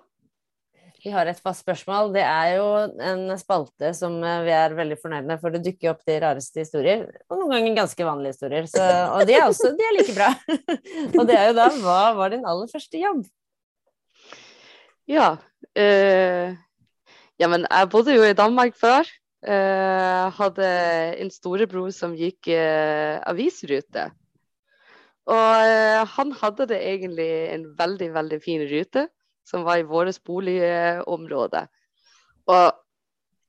vi 1.03 1.11
har 1.11 1.27
et 1.27 1.39
fast 1.43 1.65
spørsmål. 1.65 2.13
Det 2.15 2.23
er 2.23 2.49
jo 2.55 2.67
en 3.03 3.23
spalte 3.39 3.91
som 3.97 4.15
eh, 4.23 4.41
vi 4.45 4.53
er 4.55 4.75
veldig 4.77 4.97
fornøyd 5.01 5.27
med, 5.27 5.39
for 5.41 5.51
det 5.51 5.63
dukker 5.65 5.91
opp 5.91 6.03
de 6.07 6.15
rareste 6.23 6.63
historier. 6.63 7.05
Og 7.27 7.41
noen 7.41 7.51
ganger 7.57 7.79
ganske 7.81 8.07
vanlige 8.07 8.37
historier. 8.37 8.69
Så, 8.71 8.83
og 9.11 9.25
de 9.27 9.35
er 9.35 9.47
også 9.49 9.73
de 9.75 9.87
er 9.87 9.97
like 9.97 10.15
bra. 10.15 10.29
og 11.19 11.25
det 11.27 11.35
er 11.39 11.49
jo 11.49 11.57
da 11.57 11.65
Hva 11.83 12.03
var 12.15 12.31
din 12.31 12.47
aller 12.47 12.71
første 12.71 13.01
jobb? 13.01 13.25
Ja. 15.11 15.33
Øh, 15.75 16.55
ja, 17.41 17.49
men 17.51 17.67
jeg 17.67 17.89
bodde 17.91 18.15
jo 18.15 18.23
i 18.23 18.37
Danmark 18.37 18.79
før. 18.79 19.09
Uh, 19.43 20.31
hadde 20.37 20.67
en 21.19 21.27
storebror 21.27 21.89
som 21.91 22.13
gikk 22.15 22.47
uh, 22.47 23.19
avisrute. 23.27 24.05
Og 25.27 25.57
uh, 25.67 26.03
han 26.13 26.31
hadde 26.39 26.69
det 26.69 26.79
egentlig 26.79 27.27
en 27.51 27.65
veldig, 27.75 28.07
veldig 28.15 28.39
fin 28.45 28.63
rute 28.69 29.03
som 29.47 29.65
var 29.67 29.81
i 29.81 29.87
vårt 29.87 30.23
boligområde. 30.27 31.65
Og 32.51 32.65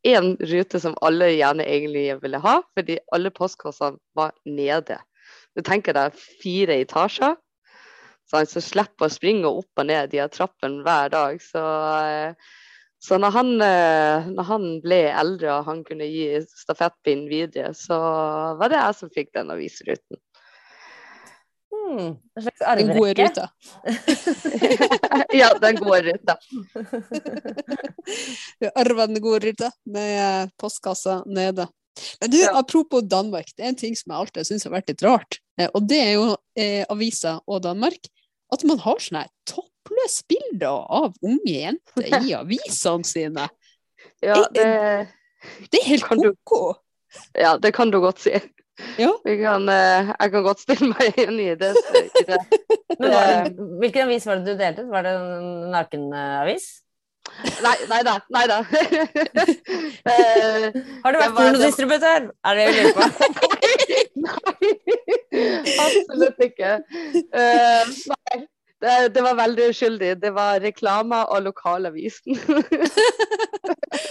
en 0.05 0.35
rute 0.37 0.81
som 0.81 0.97
alle 1.01 1.31
gjerne 1.33 1.65
egentlig 1.65 2.09
ville 2.23 2.41
ha, 2.45 2.59
fordi 2.77 2.99
alle 3.15 3.33
postkassene 3.35 3.97
var 4.17 4.35
nede. 4.45 4.99
Du 5.57 5.63
tenker 5.65 5.97
deg 5.97 6.19
fire 6.43 6.77
etasjer, 6.83 7.39
så 8.29 8.41
han 8.41 8.49
slipper 8.49 9.09
å 9.09 9.13
springe 9.13 9.49
opp 9.49 9.81
og 9.81 9.89
ned 9.89 10.13
de 10.13 10.25
trappene 10.33 10.85
hver 10.85 11.13
dag. 11.13 11.41
Så, 11.45 11.63
eh, 12.05 12.61
så 13.05 13.19
når, 13.21 13.35
han, 13.37 13.51
eh, 13.65 14.29
når, 14.33 14.49
han, 14.49 14.69
ble 14.85 15.01
eldre 15.13 15.53
og 15.59 15.69
han 15.69 15.83
kunne 15.89 16.09
gi 16.09 16.41
stafettpinnen 16.49 17.29
videre, 17.33 17.75
så 17.77 17.99
var 18.61 18.73
det 18.73 18.81
jeg 18.81 19.01
som 19.01 19.13
fikk 19.17 19.35
den 19.37 19.53
avisruten. 19.55 20.21
Hmm, 21.85 22.17
en 22.37 22.43
slags 22.43 22.61
arverekke? 22.61 22.87
Den 22.87 22.99
gode 22.99 23.15
ruta. 23.15 23.49
ja, 25.33 25.51
den 25.61 25.77
gode 25.77 26.03
ruta. 26.03 26.37
du 28.61 28.71
arva 28.75 29.07
den 29.07 29.21
gode 29.21 29.41
ruta 29.47 29.71
med 29.85 30.51
postkassa 30.61 31.23
nede. 31.27 31.69
Men 32.21 32.31
du, 32.31 32.39
ja. 32.41 32.59
apropos 32.59 33.03
Danmark, 33.03 33.53
det 33.57 33.63
er 33.63 33.69
en 33.75 33.79
ting 33.79 33.97
som 33.97 34.13
jeg 34.13 34.21
alltid 34.21 34.49
syns 34.49 34.65
har 34.67 34.75
vært 34.75 34.89
litt 34.91 35.05
rart. 35.07 35.39
Eh, 35.61 35.69
og 35.71 35.85
det 35.91 36.01
er 36.01 36.13
jo 36.17 36.25
eh, 36.59 36.83
aviser 36.91 37.39
og 37.47 37.63
Danmark. 37.67 38.09
At 38.55 38.65
man 38.67 38.81
har 38.83 39.03
sånne 39.03 39.27
toppløse 39.51 40.27
bilder 40.31 40.89
av 40.89 41.15
unge 41.23 41.53
jenter 41.53 42.09
i 42.23 42.35
avisene 42.41 43.07
sine. 43.09 43.47
Ja, 44.25 44.41
det, 44.55 44.67
det 45.71 45.81
er 45.81 45.89
helt 45.93 46.09
ko-ko. 46.09 46.65
Ja, 47.39 47.55
det 47.63 47.75
kan 47.77 47.93
du 47.95 48.01
godt 48.03 48.25
si. 48.25 48.35
Ja. 48.99 49.11
Vi 49.25 49.37
kan, 49.39 49.69
eh, 49.69 50.11
jeg 50.21 50.31
kan 50.33 50.43
godt 50.43 50.63
stille 50.65 50.89
meg 50.91 51.19
inn 51.21 51.37
i 51.41 51.53
det. 51.59 51.75
i 51.75 52.25
det. 52.31 52.41
Det, 52.95 53.11
hvilken 53.81 54.05
avis 54.07 54.27
var 54.27 54.39
det 54.39 54.53
du 54.55 54.59
delte? 54.61 54.85
Var 54.87 55.03
det 55.03 55.13
en 55.19 55.71
nakenavis? 55.73 56.67
Nei, 57.65 57.75
nei 57.91 58.01
da. 58.07 58.15
Nei 58.35 58.45
da. 58.51 58.59
Eh, 60.05 60.65
Har 61.03 61.15
du 61.15 61.19
vært 61.19 61.35
pornodistributør? 61.35 62.27
Er 62.45 62.59
det 62.59 62.65
jeg 62.65 62.73
lurer 62.77 62.93
på? 62.95 63.05
Nei, 64.25 64.73
absolutt 65.81 66.43
ikke. 66.45 66.75
Uh, 67.33 67.83
nei, 68.13 68.37
det, 68.85 68.93
det 69.17 69.23
var 69.25 69.39
veldig 69.41 69.71
uskyldig. 69.73 70.11
Det 70.23 70.33
var 70.37 70.61
reklame 70.63 71.23
og 71.25 71.43
lokalavisen. 71.47 72.37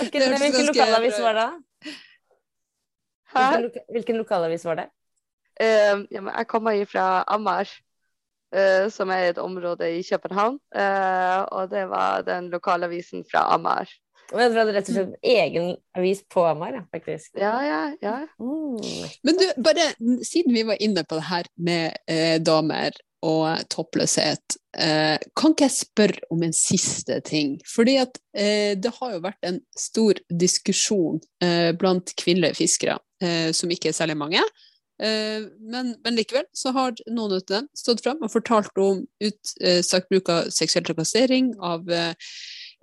Hvilken, 0.01 0.33
lokalavis 0.67 1.21
var 1.21 1.37
det? 1.39 1.47
Hvilken, 3.33 3.65
loka, 3.67 3.87
hvilken 3.95 4.21
lokalavis 4.21 4.65
var 4.67 4.81
det? 4.81 4.87
Uh, 5.61 6.05
ja, 6.09 6.21
men 6.21 6.31
jeg 6.33 6.49
kommer 6.49 6.85
fra 6.89 7.07
Ammar, 7.29 7.69
uh, 8.55 8.87
som 8.93 9.11
er 9.13 9.31
et 9.31 9.41
område 9.41 9.89
i 9.97 10.03
København. 10.05 10.59
Uh, 10.75 11.41
og 11.51 11.69
det 11.73 11.87
var 11.91 12.25
den 12.27 12.49
lokalavisen 12.53 13.25
fra 13.29 13.47
Ammar. 13.53 13.89
Og 14.31 14.39
jeg 14.39 14.53
hadde 14.55 14.73
rett 14.73 14.89
og 14.89 14.95
slett 14.95 15.27
egen 15.33 15.73
avis 15.97 16.23
på 16.31 16.43
Amar, 16.47 16.77
faktisk. 16.93 17.33
Ja, 17.37 17.53
ja, 17.65 17.81
ja. 18.01 18.15
Mm. 18.41 18.79
Men 19.27 19.39
du, 19.39 19.45
bare 19.65 19.89
siden 20.25 20.55
vi 20.55 20.63
var 20.67 20.79
inne 20.81 21.03
på 21.05 21.19
det 21.19 21.27
her 21.27 21.49
med 21.57 21.97
eh, 22.09 22.37
damer 22.41 22.95
og 23.23 23.63
toppløshet, 23.71 24.57
eh, 24.75 25.15
kan 25.39 25.53
ikke 25.53 25.67
jeg 25.69 25.77
spørre 25.77 26.27
om 26.33 26.43
en 26.43 26.55
siste 26.55 27.19
ting? 27.27 27.55
Fordi 27.69 27.95
at 28.01 28.19
eh, 28.35 28.75
det 28.75 28.91
har 28.99 29.15
jo 29.15 29.23
vært 29.23 29.47
en 29.47 29.61
stor 29.79 30.19
diskusjon 30.29 31.21
eh, 31.43 31.71
blant 31.79 32.13
kvinnelige 32.19 32.59
fiskere, 32.59 32.99
eh, 33.23 33.51
som 33.55 33.71
ikke 33.71 33.93
er 33.93 33.97
særlig 33.97 34.19
mange. 34.19 34.43
Eh, 35.01 35.47
men, 35.59 35.95
men 36.03 36.17
likevel 36.19 36.45
så 36.55 36.73
har 36.75 36.93
noen 37.09 37.39
av 37.39 37.47
dem 37.49 37.69
stått 37.77 38.03
fram 38.05 38.21
og 38.21 38.31
fortalt 38.33 38.75
om 38.79 39.01
utsagt 39.23 40.11
bruk 40.11 40.29
av 40.29 40.51
seksuell 40.53 40.85
trakassering, 40.85 41.53
av 41.63 41.89
eh, 41.89 42.13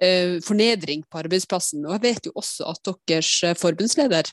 eh, 0.02 0.36
fornedring 0.44 1.04
på 1.08 1.22
arbeidsplassen. 1.22 1.86
Og 1.86 1.96
jeg 1.98 2.06
vet 2.08 2.28
jo 2.30 2.36
også 2.40 2.68
at 2.72 2.92
deres 3.10 3.32
eh, 3.46 3.56
forbundsleder 3.58 4.30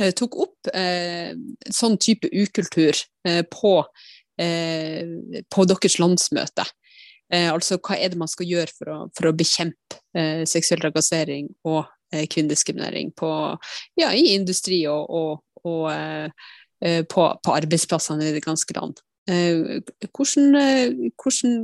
eh, 0.00 0.12
tok 0.16 0.38
opp 0.46 0.72
eh, 0.74 1.32
sånn 1.70 1.98
type 2.02 2.30
ukultur 2.32 2.96
eh, 3.28 3.42
på, 3.52 3.78
eh, 3.84 4.14
på 4.36 5.64
deres 5.70 5.96
landsmøte. 5.98 6.66
Eh, 7.32 7.48
altså 7.50 7.78
hva 7.82 7.96
er 7.98 8.12
det 8.12 8.20
man 8.20 8.30
skal 8.30 8.46
gjøre 8.46 8.72
for 8.76 8.92
å, 8.92 8.98
for 9.16 9.30
å 9.30 9.34
bekjempe 9.36 9.98
eh, 10.14 10.44
seksuell 10.46 10.84
trakassering 10.84 11.48
og 11.66 11.82
eh, 12.14 12.26
kvinnediskriminering 12.30 13.10
på, 13.18 13.30
ja, 13.98 14.12
i 14.14 14.36
industri 14.36 14.84
og, 14.90 15.10
og, 15.10 15.66
og 15.66 15.88
eh, 15.90 16.28
eh, 16.84 17.02
på, 17.02 17.26
på 17.42 17.56
arbeidsplassene 17.56 18.28
i 18.28 18.36
det 18.36 18.44
ganske 18.46 18.78
land. 18.78 19.02
Eh, 19.26 19.80
hvordan, 20.14 20.54
eh, 20.60 21.10
hvordan 21.18 21.56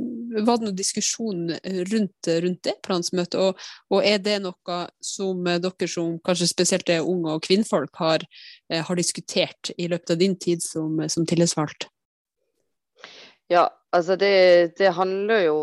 var 0.43 0.59
det 0.59 0.67
noen 0.67 0.75
diskusjon 0.81 1.45
rundt, 1.93 2.31
rundt 2.43 2.61
det 2.67 2.75
på 2.83 2.91
landsmøtet, 2.91 3.39
og, 3.39 3.63
og 3.87 4.03
er 4.03 4.19
det 4.19 4.41
noe 4.43 4.81
som 4.99 5.47
eh, 5.47 5.61
dere 5.63 5.87
som 5.87 6.17
kanskje 6.27 6.49
spesielt 6.51 6.91
er 6.91 7.07
unge 7.07 7.37
og 7.37 7.47
kvinnfolk 7.47 8.03
har, 8.03 8.27
eh, 8.67 8.83
har 8.83 8.99
diskutert 8.99 9.71
i 9.77 9.87
løpet 9.87 10.17
av 10.17 10.19
din 10.25 10.35
tid 10.35 10.65
som, 10.65 10.99
som 11.07 11.23
tillitsvalgt? 11.29 11.87
Ja, 13.51 13.67
altså 13.91 14.15
det, 14.15 14.77
det 14.77 14.95
handler 14.95 15.43
jo 15.47 15.57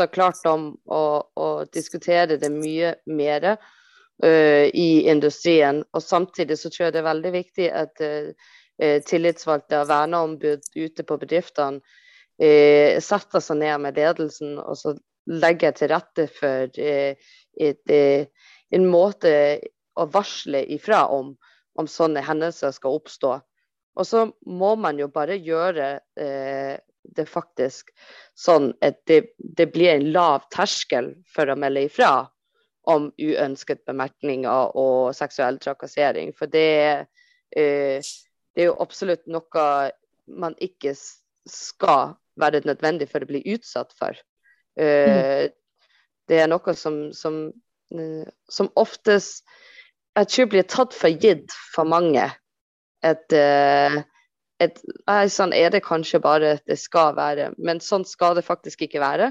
så 0.00 0.06
klart 0.06 0.46
om 0.46 0.70
å, 0.86 1.02
å 1.34 1.48
diskutere 1.74 2.38
det 2.40 2.50
mye 2.54 2.94
mer 3.10 3.46
uh, 3.50 4.66
i 4.70 5.08
industrien. 5.10 5.82
Og 5.92 6.04
samtidig 6.04 6.58
så 6.60 6.70
tror 6.70 6.86
jeg 6.86 6.94
det 6.94 7.02
er 7.02 7.10
veldig 7.10 7.32
viktig 7.34 7.68
at 7.82 8.04
uh, 8.04 8.30
tillitsvalgte 9.06 9.82
og 9.82 9.90
verneombud 9.90 10.70
ute 10.76 11.06
på 11.06 11.18
bedriftene 11.20 11.82
uh, 11.82 13.00
setter 13.02 13.44
seg 13.44 13.60
ned 13.64 13.84
med 13.84 14.00
ledelsen 14.00 14.56
og 14.62 14.78
så 14.78 14.94
legger 15.30 15.74
til 15.76 15.92
rette 15.92 16.24
for 16.32 16.78
et, 16.80 17.90
en 18.72 18.86
måte 18.88 19.32
å 20.00 20.06
varsle 20.10 20.62
ifra 20.74 21.04
om, 21.12 21.34
om 21.78 21.86
sånne 21.86 22.22
hendelser 22.24 22.72
skal 22.74 22.96
oppstå. 22.96 23.34
Og 23.98 24.06
så 24.06 24.26
må 24.46 24.74
man 24.78 25.00
jo 25.00 25.08
bare 25.12 25.38
gjøre 25.40 25.88
det 27.16 27.26
faktisk 27.28 27.90
sånn 28.38 28.70
at 28.84 29.00
det, 29.10 29.32
det, 29.38 29.70
blir 29.72 29.94
en 29.94 30.10
lav 30.14 30.46
terskel 30.54 31.12
for 31.30 31.50
å 31.50 31.58
melde 31.58 31.86
ifra 31.88 32.12
om 32.90 33.10
uønsket 33.20 33.84
bemerkninger 33.88 34.76
og 34.78 35.14
seksuell 35.16 35.60
trakassering. 35.62 36.32
For 36.36 36.50
det, 36.50 37.06
eh, 37.56 38.10
det 38.54 38.64
er 38.64 38.70
jo 38.70 38.78
absolutt 38.82 39.26
noe 39.30 39.66
man 40.30 40.56
ikke 40.62 40.94
skal 41.50 42.14
være 42.40 42.62
nødvendig 42.64 43.10
for 43.10 43.22
å 43.24 43.30
bli 43.30 43.42
utsatt 43.54 43.94
for. 43.96 44.16
Eh. 44.80 45.50
Det 46.30 46.38
er 46.38 46.46
noe 46.46 46.72
som, 46.78 47.08
som, 47.10 47.48
som 48.46 48.68
oftest 48.78 49.42
jeg 50.14 50.28
tror 50.30 50.46
blir 50.52 50.66
tatt 50.70 50.94
for 50.94 51.10
gitt 51.10 51.50
for 51.74 51.88
mange. 51.90 52.22
Et, 53.06 53.34
et, 54.60 54.80
sånn 55.32 55.54
er 55.56 55.72
det 55.72 55.82
kanskje 55.86 56.20
bare 56.22 56.56
at 56.58 56.66
det 56.68 56.76
skal 56.80 57.14
være, 57.16 57.50
men 57.58 57.80
sånn 57.84 58.04
skal 58.08 58.36
det 58.36 58.44
faktisk 58.46 58.84
ikke 58.86 59.00
være. 59.02 59.30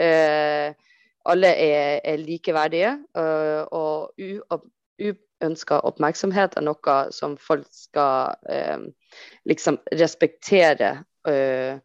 Eh, 0.00 0.74
alle 1.24 1.50
er, 1.56 2.00
er 2.04 2.20
likeverdige, 2.20 2.96
og 3.72 4.12
uønska 4.18 5.80
oppmerksomhet 5.88 6.58
er 6.58 6.66
noe 6.66 6.98
som 7.14 7.38
folk 7.40 7.68
skal 7.72 8.34
eh, 8.50 8.82
liksom 9.48 9.78
respektere. 9.94 10.96
Eh, 11.28 11.78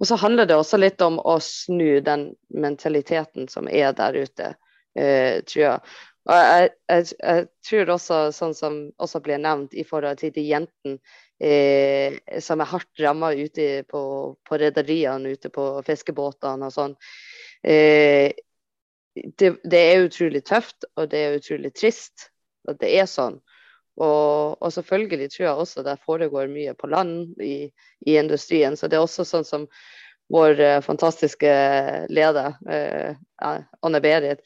og 0.00 0.08
så 0.08 0.18
handler 0.18 0.48
det 0.50 0.56
også 0.58 0.80
litt 0.80 1.04
om 1.04 1.20
å 1.20 1.36
snu 1.44 2.00
den 2.02 2.32
mentaliteten 2.50 3.46
som 3.52 3.68
er 3.70 3.92
der 3.94 4.16
ute, 4.18 4.48
tror 4.92 5.60
jeg. 5.62 5.92
Og 6.30 6.38
jeg, 6.38 6.70
jeg, 6.88 7.06
jeg, 7.18 7.46
tror 7.66 7.92
også, 7.96 8.18
sånn 8.36 8.54
som 8.54 8.78
også 9.02 9.20
ble 9.24 9.40
nevnt 9.42 9.74
i 9.74 9.84
forhold 9.86 10.20
til 10.20 10.30
de 10.34 10.44
jentene 10.46 10.98
eh, 11.42 12.18
som 12.42 12.62
er 12.62 12.70
hardt 12.70 13.02
ramma 13.02 13.32
ute 13.34 13.82
på, 13.90 14.02
på 14.46 14.60
rederiene, 14.62 15.34
ute 15.34 15.50
på 15.50 15.66
fiskebåtene 15.86 16.68
og 16.68 16.74
sånn. 16.76 16.94
Eh, 17.66 18.30
det, 19.14 19.50
det, 19.64 19.80
er 19.80 20.06
utrolig 20.06 20.44
tøft, 20.46 20.86
og 20.96 21.10
det 21.10 21.24
er 21.24 21.40
utrolig 21.40 21.72
trist 21.74 22.28
at 22.70 22.78
det 22.80 22.92
er 23.00 23.10
sånn. 23.10 23.40
Og, 24.00 24.56
og 24.62 24.70
selvfølgelig 24.72 25.28
tror 25.34 25.44
jeg 25.44 25.64
også 25.64 25.82
det 25.84 25.98
foregår 26.06 26.48
mye 26.48 26.72
på 26.78 26.88
land 26.88 27.42
i, 27.42 27.66
i 28.06 28.16
industrien. 28.16 28.78
Så 28.78 28.88
det 28.88 28.96
er 28.96 29.04
også 29.04 29.26
sånn 29.28 29.44
som 29.44 29.66
vår 30.32 30.60
uh, 30.60 30.78
fantastiske 30.80 31.50
leder, 32.08 32.54
eh, 32.70 33.16
Anne 33.84 34.00
Berit, 34.00 34.40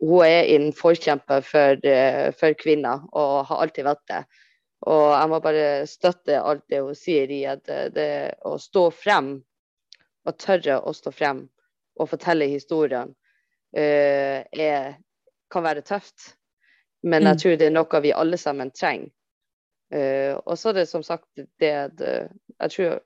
hun 0.00 0.24
er 0.24 0.48
en 0.56 0.70
forkjemper 0.72 1.44
for, 1.44 1.82
for, 2.38 2.56
kvinner 2.56 3.04
og 3.12 3.46
har 3.50 3.64
alltid 3.66 3.84
vært 3.84 4.04
det. 4.08 4.22
Og 4.88 5.04
jeg 5.12 5.28
må 5.28 5.40
bare 5.44 5.64
støtte 5.88 6.40
alt 6.40 6.64
det 6.72 6.80
hun 6.80 6.96
sier 6.96 7.28
i 7.28 7.42
at 7.48 7.68
det 7.92 8.10
å 8.48 8.54
stå 8.60 8.86
frem, 8.96 9.34
og 10.24 10.36
tørre 10.40 10.78
å 10.80 10.92
stå 10.96 11.12
frem 11.12 11.42
og 12.00 12.08
fortelle 12.08 12.48
historien, 12.48 13.12
uh, 13.76 14.38
er, 14.40 14.96
kan 15.52 15.64
være 15.64 15.84
tøft. 15.84 16.34
Men 17.04 17.28
jeg 17.28 17.40
tror 17.42 17.60
det 17.60 17.68
er 17.68 17.76
noe 17.76 18.00
vi 18.04 18.12
alle 18.16 18.40
sammen 18.40 18.72
trenger. 18.72 19.12
Uh, 19.92 20.38
og 20.46 20.56
så 20.56 20.70
er 20.70 20.80
det 20.80 20.88
som 20.88 21.04
sagt 21.04 21.28
det 21.60 21.72
at 21.76 22.00
jeg 22.00 22.72
tror 22.72 23.00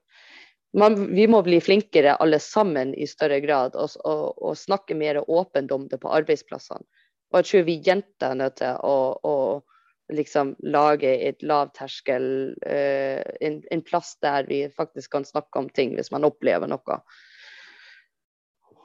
man, 0.75 1.15
vi 1.15 1.27
må 1.31 1.43
bli 1.47 1.61
flinkere 1.63 2.17
alle 2.21 2.41
sammen 2.43 2.95
i 2.95 3.07
større 3.07 3.41
grad 3.45 3.77
og, 3.79 3.95
og, 4.05 4.25
og 4.43 4.59
snakke 4.59 4.97
mer 4.99 5.23
åpent 5.31 5.73
om 5.75 5.87
det 5.91 6.01
på 6.03 6.13
arbeidsplassene. 6.13 6.85
Og 7.33 7.41
jeg 7.41 7.51
tror 7.51 7.65
vi 7.67 7.79
jenter 7.83 8.31
er 8.31 8.41
nødt 8.41 8.59
til 8.61 8.81
å, 8.87 8.97
å 9.27 10.15
liksom 10.15 10.55
lage 10.63 11.11
et 11.29 11.43
lavterskel, 11.43 12.27
uh, 12.67 13.23
en, 13.41 13.63
en, 13.71 13.83
plass 13.87 14.15
der 14.23 14.47
vi 14.51 14.65
faktisk 14.71 15.15
kan 15.17 15.27
snakke 15.27 15.63
om 15.63 15.71
ting 15.75 15.97
hvis 15.99 16.13
man 16.15 16.27
opplever 16.29 16.71
noe. 16.71 16.99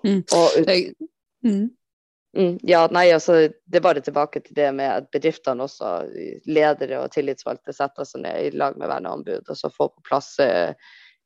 Mm. 0.06 0.24
Og, 0.24 1.04
mm. 1.46 1.68
Mm, 2.38 2.60
ja, 2.62 2.84
nei, 2.94 3.10
altså, 3.12 3.50
Det 3.66 3.80
er 3.80 3.84
bare 3.84 4.02
tilbake 4.06 4.40
til 4.46 4.56
det 4.56 4.70
med 4.78 4.90
at 4.90 5.12
bedriftene 5.12 5.66
også, 5.66 5.92
ledere 6.46 7.02
og 7.04 7.14
tillitsvalgte, 7.14 7.74
setter 7.74 8.06
seg 8.06 8.24
ned 8.24 8.42
i 8.46 8.52
lag 8.58 8.78
med 8.78 8.90
verneombud 8.92 9.50
og 9.50 9.58
så 9.58 9.72
får 9.74 9.90
på 9.96 10.06
plass 10.06 10.36
eh, 10.44 10.78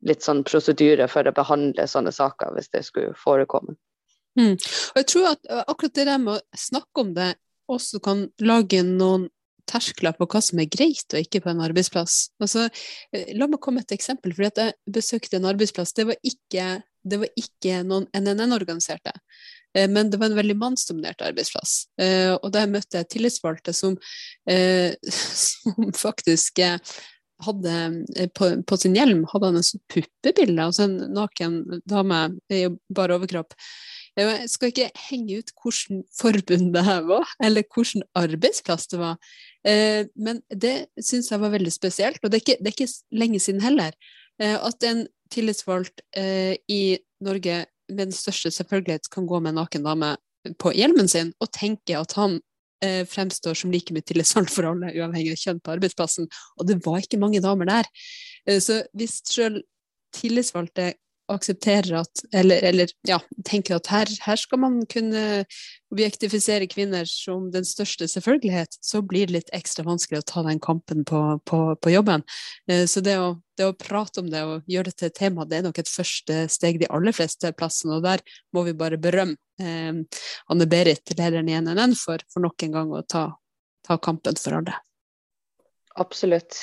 litt 0.08 0.26
sånn 0.26 0.44
prosedyre 0.48 1.08
for 1.12 1.28
å 1.28 1.36
behandle 1.36 1.88
sånne 1.90 2.14
saker 2.14 2.56
hvis 2.56 2.72
det 2.74 2.84
skulle 2.88 3.16
forekomme. 3.20 3.76
Mm. 4.40 4.56
Og 4.58 5.00
jeg 5.00 5.08
tror 5.12 5.30
at 5.36 5.52
akkurat 5.68 5.96
det 5.96 6.08
der 6.10 6.22
med 6.22 6.40
å 6.40 6.58
snakke 6.58 7.04
om 7.04 7.14
det 7.16 7.34
også 7.72 8.02
kan 8.04 8.28
lage 8.44 8.82
noen 8.86 9.30
terskler 9.70 10.16
på 10.18 10.28
hva 10.28 10.42
som 10.44 10.60
er 10.60 10.72
greit 10.72 11.14
og 11.14 11.24
ikke 11.24 11.44
på 11.46 11.52
en 11.54 11.64
arbeidsplass. 11.64 12.18
Altså, 12.44 12.68
la 13.38 13.48
meg 13.48 13.62
komme 13.64 13.84
et 13.84 13.96
eksempel. 13.96 14.34
fordi 14.36 14.52
at 14.52 14.58
Jeg 14.58 14.96
besøkte 14.98 15.38
en 15.38 15.48
arbeidsplass. 15.48 15.94
Det 15.94 16.08
var 16.10 16.18
ikke, 16.22 16.82
det 17.04 17.20
var 17.22 17.30
ikke 17.40 17.84
noen 17.88 18.08
NNN-organiserte. 18.12 19.14
Men 19.74 20.12
det 20.12 20.20
var 20.20 20.30
en 20.30 20.38
veldig 20.38 20.58
mannsdominert 20.60 21.24
arbeidsplass. 21.26 21.88
Og 22.44 22.52
der 22.54 22.68
møtte 22.70 23.00
jeg 23.00 23.10
tillitsvalgte 23.10 23.74
som, 23.74 23.96
som 25.46 25.96
faktisk 25.96 26.62
hadde 27.46 28.30
på, 28.38 28.50
på, 28.68 28.78
sin 28.80 28.96
hjelm 28.98 29.24
hadde 29.32 29.50
han 29.50 29.60
en 29.60 29.66
sånn 29.66 29.84
puppebilde, 29.92 30.66
altså 30.66 30.88
en 30.88 30.96
naken 31.16 31.58
dame 31.90 32.22
i 32.54 32.66
bare 32.94 33.18
overkropp. 33.20 33.56
Jeg 34.20 34.50
skal 34.52 34.70
ikke 34.70 34.90
henge 35.08 35.40
ut 35.42 35.54
hvilket 35.58 36.04
forbund 36.14 36.74
det 36.76 36.84
her 36.86 37.02
var, 37.08 37.30
eller 37.42 37.66
hvilken 37.66 38.06
arbeidsplass 38.20 38.92
det 38.92 39.00
var. 39.02 39.18
Men 39.66 40.44
det 40.50 40.76
syns 41.02 41.32
jeg 41.34 41.42
var 41.42 41.54
veldig 41.56 41.74
spesielt, 41.74 42.22
og 42.22 42.30
det 42.30 42.40
er 42.40 42.46
ikke, 42.46 42.60
det 42.62 42.70
er 42.70 42.76
ikke 42.78 43.20
lenge 43.24 43.42
siden 43.42 43.64
heller. 43.66 43.98
At 44.38 44.86
en 44.86 45.08
tillitsvalgt 45.34 46.04
i 46.14 46.84
Norge 47.26 47.64
med 47.90 48.08
den 48.08 48.16
største 48.16 48.52
selvfølgelighet 48.54 49.10
kan 49.14 49.28
gå 49.28 49.42
med 49.42 49.54
en 49.54 49.64
naken 49.64 49.86
dame 49.88 50.14
på 50.60 50.74
hjelmen 50.76 51.10
sin 51.10 51.32
og 51.42 51.52
tenke 51.56 51.98
at 51.98 52.14
han 52.20 52.40
eh, 52.84 53.04
fremstår 53.10 53.58
som 53.58 53.72
like 53.74 53.96
mye 53.96 54.06
tillitsvalgt 54.06 54.54
for 54.54 54.70
alle, 54.70 54.92
uavhengig 54.94 55.36
av 55.36 55.44
kjønn 55.44 55.62
på 55.64 55.76
arbeidsplassen. 55.78 56.30
Og 56.60 56.68
det 56.70 56.80
var 56.86 57.02
ikke 57.02 57.22
mange 57.22 57.42
damer 57.44 57.70
der. 57.70 57.90
Eh, 58.48 58.60
så 58.64 58.82
hvis 58.98 59.22
selv 59.30 59.64
tillitsvalgte 60.14 60.94
aksepterer 61.32 62.02
at, 62.02 62.24
eller, 62.36 62.64
eller 62.64 62.92
ja, 63.08 63.20
tenker 63.48 63.78
at 63.78 63.88
her, 63.92 64.10
her, 64.26 64.40
skal 64.40 64.60
man 64.60 64.82
kunne 64.92 65.46
objektifisere 65.94 66.68
kvinner 66.68 67.08
som 67.10 67.50
den 67.54 67.66
største 67.68 68.08
selvfølgelighet, 68.12 68.78
så 68.82 69.02
blir 69.06 69.30
det 69.30 69.38
litt 69.38 69.54
ekstra 69.56 69.86
vanskelig 69.88 70.20
å 70.22 70.28
ta 70.34 70.44
den 70.48 70.60
kampen 70.64 71.06
på, 71.08 71.22
på, 71.48 71.62
på 71.80 71.94
jobben. 71.94 72.26
Eh, 72.68 72.84
så 72.90 73.04
det 73.06 73.16
å, 73.22 73.34
det 73.60 73.70
å, 73.70 73.78
prate 73.78 74.24
om 74.24 74.30
det 74.34 74.44
og 74.48 74.70
gjøre 74.70 74.92
det 74.92 74.98
til 75.00 75.12
et 75.12 75.18
tema, 75.22 75.48
det 75.48 75.62
er 75.62 75.68
nok 75.70 75.80
et 75.80 75.92
første 75.92 76.44
steg 76.52 76.82
de 76.82 76.92
aller 76.92 77.16
fleste 77.16 77.54
plassene. 77.56 78.00
Og 78.00 78.06
der 78.06 78.24
må 78.56 78.66
vi 78.68 78.76
bare 78.78 79.00
berømme 79.02 79.38
eh, 79.62 80.22
Anne-Berit, 80.52 81.16
lederen 81.16 81.52
i 81.52 81.60
NNN, 81.62 81.96
for, 82.00 82.26
for 82.34 82.44
nok 82.44 82.68
en 82.68 82.80
gang 82.80 82.96
å 82.96 83.04
ta, 83.08 83.30
ta 83.88 84.00
kampen 84.02 84.40
for 84.42 84.60
alle. 84.60 84.80
Absolutt. 86.02 86.58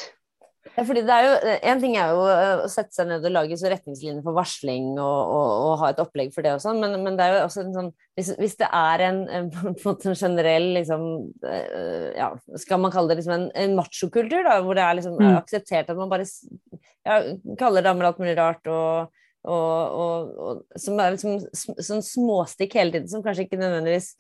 Ja, 0.77 0.83
fordi 0.85 1.01
det 1.09 1.15
er 1.15 1.25
jo, 1.25 1.53
En 1.71 1.81
ting 1.81 1.95
er 1.97 2.11
jo 2.13 2.25
å 2.25 2.69
sette 2.69 2.93
seg 2.93 3.09
ned 3.09 3.25
og 3.25 3.33
lage 3.33 3.57
retningslinjer 3.57 4.21
for 4.25 4.37
varsling 4.37 4.91
og, 4.93 5.21
og, 5.33 5.53
og, 5.65 5.71
ha 5.81 5.89
et 5.93 6.03
opplegg 6.03 6.35
for 6.35 6.45
det 6.45 6.53
og 6.57 6.61
sånn, 6.61 6.83
men, 6.83 6.99
men, 7.01 7.17
det 7.17 7.25
er 7.25 7.33
jo 7.35 7.47
også 7.47 7.65
en 7.65 7.73
sånn 7.77 7.89
Hvis, 8.19 8.33
hvis 8.37 8.59
det 8.61 8.69
er 8.69 9.05
en, 9.07 9.23
en, 9.39 9.49
en 9.89 10.19
generell 10.21 10.69
liksom, 10.77 11.07
eh, 11.49 12.11
ja, 12.19 12.29
Skal 12.61 12.83
man 12.85 12.93
kalle 12.93 13.13
det 13.13 13.23
liksom 13.23 13.37
en, 13.39 13.49
en 13.65 13.79
machokultur, 13.79 14.45
da, 14.47 14.59
hvor 14.67 14.77
det 14.77 14.85
er 14.85 15.01
liksom 15.01 15.17
mm. 15.17 15.31
akseptert 15.41 15.95
at 15.95 15.99
man 15.99 16.13
bare 16.13 16.29
ja, 16.29 17.17
kaller 17.61 17.87
damer 17.87 18.11
alt 18.11 18.21
mulig 18.21 18.37
rart 18.37 18.69
og, 18.69 19.17
og, 19.49 20.61
som 20.77 21.01
er 21.01 21.17
liksom 21.17 21.41
sånn 21.57 22.05
småstikk 22.05 22.77
hele 22.77 22.93
tiden, 22.93 23.09
som 23.09 23.25
kanskje 23.25 23.49
ikke 23.49 23.61
nødvendigvis 23.61 24.13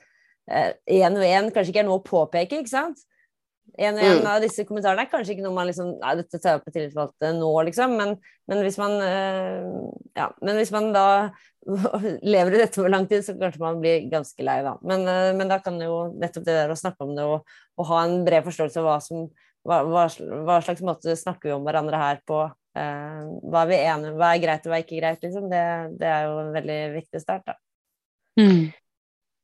én 0.51 1.18
og 1.18 1.24
én 1.26 1.53
kanskje 1.53 1.74
ikke 1.74 1.82
er 1.84 1.88
noe 1.91 2.01
å 2.01 2.07
påpeke, 2.07 2.62
ikke 2.62 2.72
sant? 2.72 3.05
En 3.79 3.99
og 3.99 4.03
en 4.03 4.18
mm. 4.23 4.27
av 4.31 4.41
disse 4.43 4.64
kommentarene 4.66 5.05
er 5.05 5.11
kanskje 5.12 5.37
ikke 5.37 5.45
noe 5.45 5.57
man 5.57 5.68
liksom 5.68 5.93
Nei, 6.01 6.14
dette 6.18 6.39
tar 6.39 6.55
jeg 6.55 6.61
opp 6.61 6.66
med 6.68 6.75
tillitsvalgte 6.75 7.33
nå, 7.37 7.51
liksom. 7.68 7.95
Men, 8.01 8.14
men, 8.51 8.62
hvis 8.66 8.79
man 8.81 8.97
øh, 9.05 9.68
Ja, 10.18 10.31
men 10.41 10.59
hvis 10.61 10.73
man 10.75 10.91
da 10.97 11.07
lever 12.35 12.57
i 12.57 12.62
dette 12.62 12.81
over 12.81 12.93
lang 12.93 13.07
tid, 13.11 13.23
så 13.27 13.37
kanskje 13.39 13.62
man 13.62 13.83
blir 13.83 14.09
ganske 14.11 14.47
lei, 14.47 14.61
da. 14.66 14.75
Men, 14.87 15.05
øh, 15.05 15.31
men 15.39 15.53
da 15.53 15.61
kan 15.62 15.77
jo 15.83 16.09
nettopp 16.16 16.49
det 16.49 16.57
der 16.57 16.73
å 16.73 16.79
snakke 16.79 17.07
om 17.07 17.14
det 17.18 17.27
og, 17.29 17.59
og 17.77 17.91
ha 17.93 18.03
en 18.07 18.25
bred 18.27 18.47
forståelse 18.49 18.81
av 18.81 18.89
hva 18.89 18.99
som 19.05 19.29
hva, 19.66 19.83
hva, 19.85 20.07
hva, 20.47 20.57
slags 20.64 20.81
måte 20.87 21.12
snakker 21.21 21.51
vi 21.51 21.57
om 21.57 21.66
hverandre 21.66 22.01
her 22.01 22.23
på? 22.29 22.47
Uh, 22.71 23.27
hva 23.51 23.64
er 23.64 23.68
vi 23.68 23.79
enige 23.83 24.14
Hva 24.14 24.29
er 24.31 24.43
greit 24.45 24.64
og 24.64 24.71
hva 24.71 24.79
er 24.79 24.85
ikke 24.87 25.01
greit, 25.01 25.25
liksom? 25.25 25.49
Det, 25.51 25.64
det 26.01 26.09
er 26.09 26.29
jo 26.29 26.37
en 26.45 26.53
veldig 26.55 26.79
viktig 26.95 27.21
start, 27.21 27.51
da. 27.51 27.57
Mm. 28.41 28.71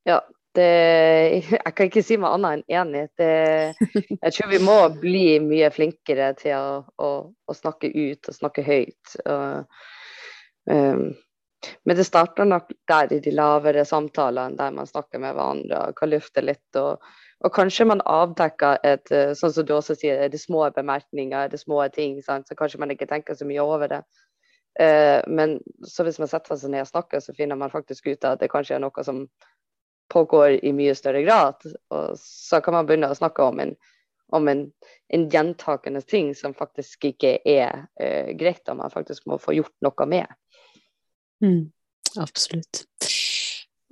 Ja, 0.06 0.20
det, 0.56 1.42
jeg 1.64 1.74
kan 1.76 1.90
ikke 1.90 2.04
si 2.04 2.18
meg 2.20 2.36
annet 2.36 2.64
enn 2.64 2.80
enig. 2.80 3.04
Det, 3.18 4.16
jeg 4.16 4.34
tror 4.36 4.50
vi 4.52 4.62
må 4.64 4.78
bli 5.00 5.26
mye 5.44 5.70
flinkere 5.74 6.32
til 6.40 6.56
å, 6.56 6.80
å, 7.02 7.12
å 7.30 7.56
snakke 7.56 7.92
ut 7.92 8.32
og 8.32 8.38
snakke 8.40 8.64
høyt. 8.66 9.16
Og, 9.24 9.78
um, 10.70 11.06
men 11.88 11.98
det 11.98 12.06
starter 12.06 12.46
nok 12.46 12.70
der 12.88 13.14
i 13.16 13.20
de 13.22 13.32
lavere 13.34 13.84
samtalene, 13.88 14.58
der 14.58 14.74
man 14.76 14.88
snakker 14.88 15.22
med 15.22 15.34
hverandre 15.34 15.86
og 15.88 15.96
kan 15.98 16.12
lufte 16.12 16.44
litt. 16.44 16.78
Og, 16.78 17.02
og 17.44 17.54
kanskje 17.54 17.88
man 17.88 18.04
avdekker 18.06 18.78
et, 18.86 19.10
sånn 19.38 19.54
som 19.56 19.66
du 19.66 19.74
også 19.76 19.96
sier, 19.98 20.26
det 20.30 20.40
små 20.42 20.68
bemerkninger, 20.76 21.50
det 21.52 21.60
små 21.62 21.82
ting. 21.94 22.20
Sant? 22.24 22.48
Så 22.48 22.58
kanskje 22.58 22.80
man 22.82 22.94
ikke 22.94 23.08
tenker 23.10 23.38
så 23.38 23.48
mye 23.48 23.64
over 23.64 23.90
det. 23.96 24.04
Uh, 24.76 25.24
men 25.32 25.56
så 25.88 26.04
hvis 26.04 26.18
man 26.20 26.28
setter 26.28 26.58
seg 26.60 26.74
ned 26.74 26.84
og 26.84 26.90
snakker, 26.90 27.22
så 27.24 27.32
finner 27.36 27.56
man 27.56 27.72
faktisk 27.72 28.10
ut 28.12 28.26
at 28.28 28.42
det 28.42 28.52
kanskje 28.52 28.76
er 28.76 28.82
noe 28.84 29.04
som 29.06 29.24
pågår 30.12 30.64
i 30.64 30.72
mye 30.76 30.94
større 30.94 31.22
grad. 31.26 31.62
Og 31.94 32.18
så 32.20 32.60
kan 32.64 32.76
man 32.76 32.88
begynne 32.88 33.10
å 33.10 33.18
snakke 33.18 33.44
om 33.46 33.60
en, 33.62 33.74
om 34.36 34.48
en, 34.50 34.64
en 35.14 35.28
gjentakende 35.32 36.02
ting 36.02 36.32
som 36.38 36.56
faktisk 36.56 37.08
ikke 37.12 37.38
er 37.44 37.86
uh, 38.00 38.32
greit, 38.38 38.64
og 38.68 38.80
man 38.82 38.94
faktisk 38.94 39.26
må 39.30 39.40
få 39.42 39.56
gjort 39.58 39.74
noe 39.86 40.08
med. 40.10 40.38
Mm, 41.44 41.68
absolutt. 42.22 42.86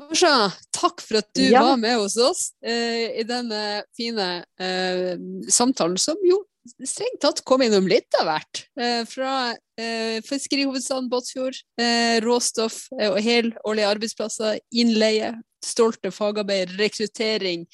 Marsha, 0.00 0.50
takk 0.74 1.04
for 1.04 1.20
at 1.20 1.28
du 1.38 1.44
ja. 1.44 1.62
var 1.62 1.78
med 1.78 2.00
hos 2.00 2.16
oss 2.18 2.48
uh, 2.66 3.06
i 3.14 3.22
denne 3.28 3.84
fine 3.94 4.28
uh, 4.58 5.14
samtalen, 5.52 6.00
som 6.00 6.18
jo 6.26 6.42
strengt 6.88 7.20
tatt 7.20 7.42
kom 7.46 7.62
innom 7.64 7.86
litt 7.88 8.14
av 8.20 8.28
hvert. 8.28 8.62
Eh, 8.80 9.02
fra 9.08 9.52
eh, 9.52 10.20
fiskerihovedstaden 10.24 11.10
Båtsfjord, 11.12 11.58
eh, 11.80 12.20
råstoff 12.24 12.86
eh, 12.98 13.10
og 13.10 13.20
helårlige 13.24 13.90
arbeidsplasser, 13.90 14.60
innleie, 14.72 15.34
stolte 15.64 16.12
fagarbeidere, 16.14 16.78
rekruttering, 16.80 17.66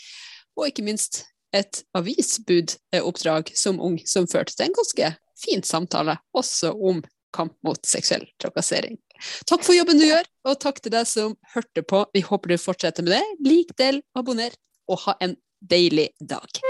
og 0.59 0.71
ikke 0.71 0.87
minst 0.87 1.25
et 1.57 1.83
avisbudoppdrag 1.99 3.51
som 3.59 3.81
ung 3.83 3.99
som 4.07 4.29
førte 4.31 4.55
til 4.55 4.69
en 4.69 4.77
ganske 4.77 5.15
fin 5.41 5.65
samtale, 5.67 6.19
også 6.37 6.73
om 6.77 7.03
kamp 7.35 7.55
mot 7.67 7.81
seksuell 7.87 8.27
trakassering. 8.43 8.99
Takk 9.47 9.65
for 9.67 9.77
jobben 9.77 10.01
du 10.01 10.07
gjør, 10.09 10.27
og 10.49 10.59
takk 10.63 10.81
til 10.83 10.95
deg 10.95 11.09
som 11.09 11.37
hørte 11.55 11.85
på. 11.87 12.05
Vi 12.15 12.25
håper 12.27 12.55
du 12.55 12.59
fortsetter 12.61 13.07
med 13.07 13.19
det. 13.19 13.25
Lik, 13.47 13.75
del, 13.79 14.03
abonner, 14.19 14.55
og 14.91 15.05
ha 15.07 15.19
en 15.23 15.37
deilig 15.61 16.11
dag. 16.21 16.61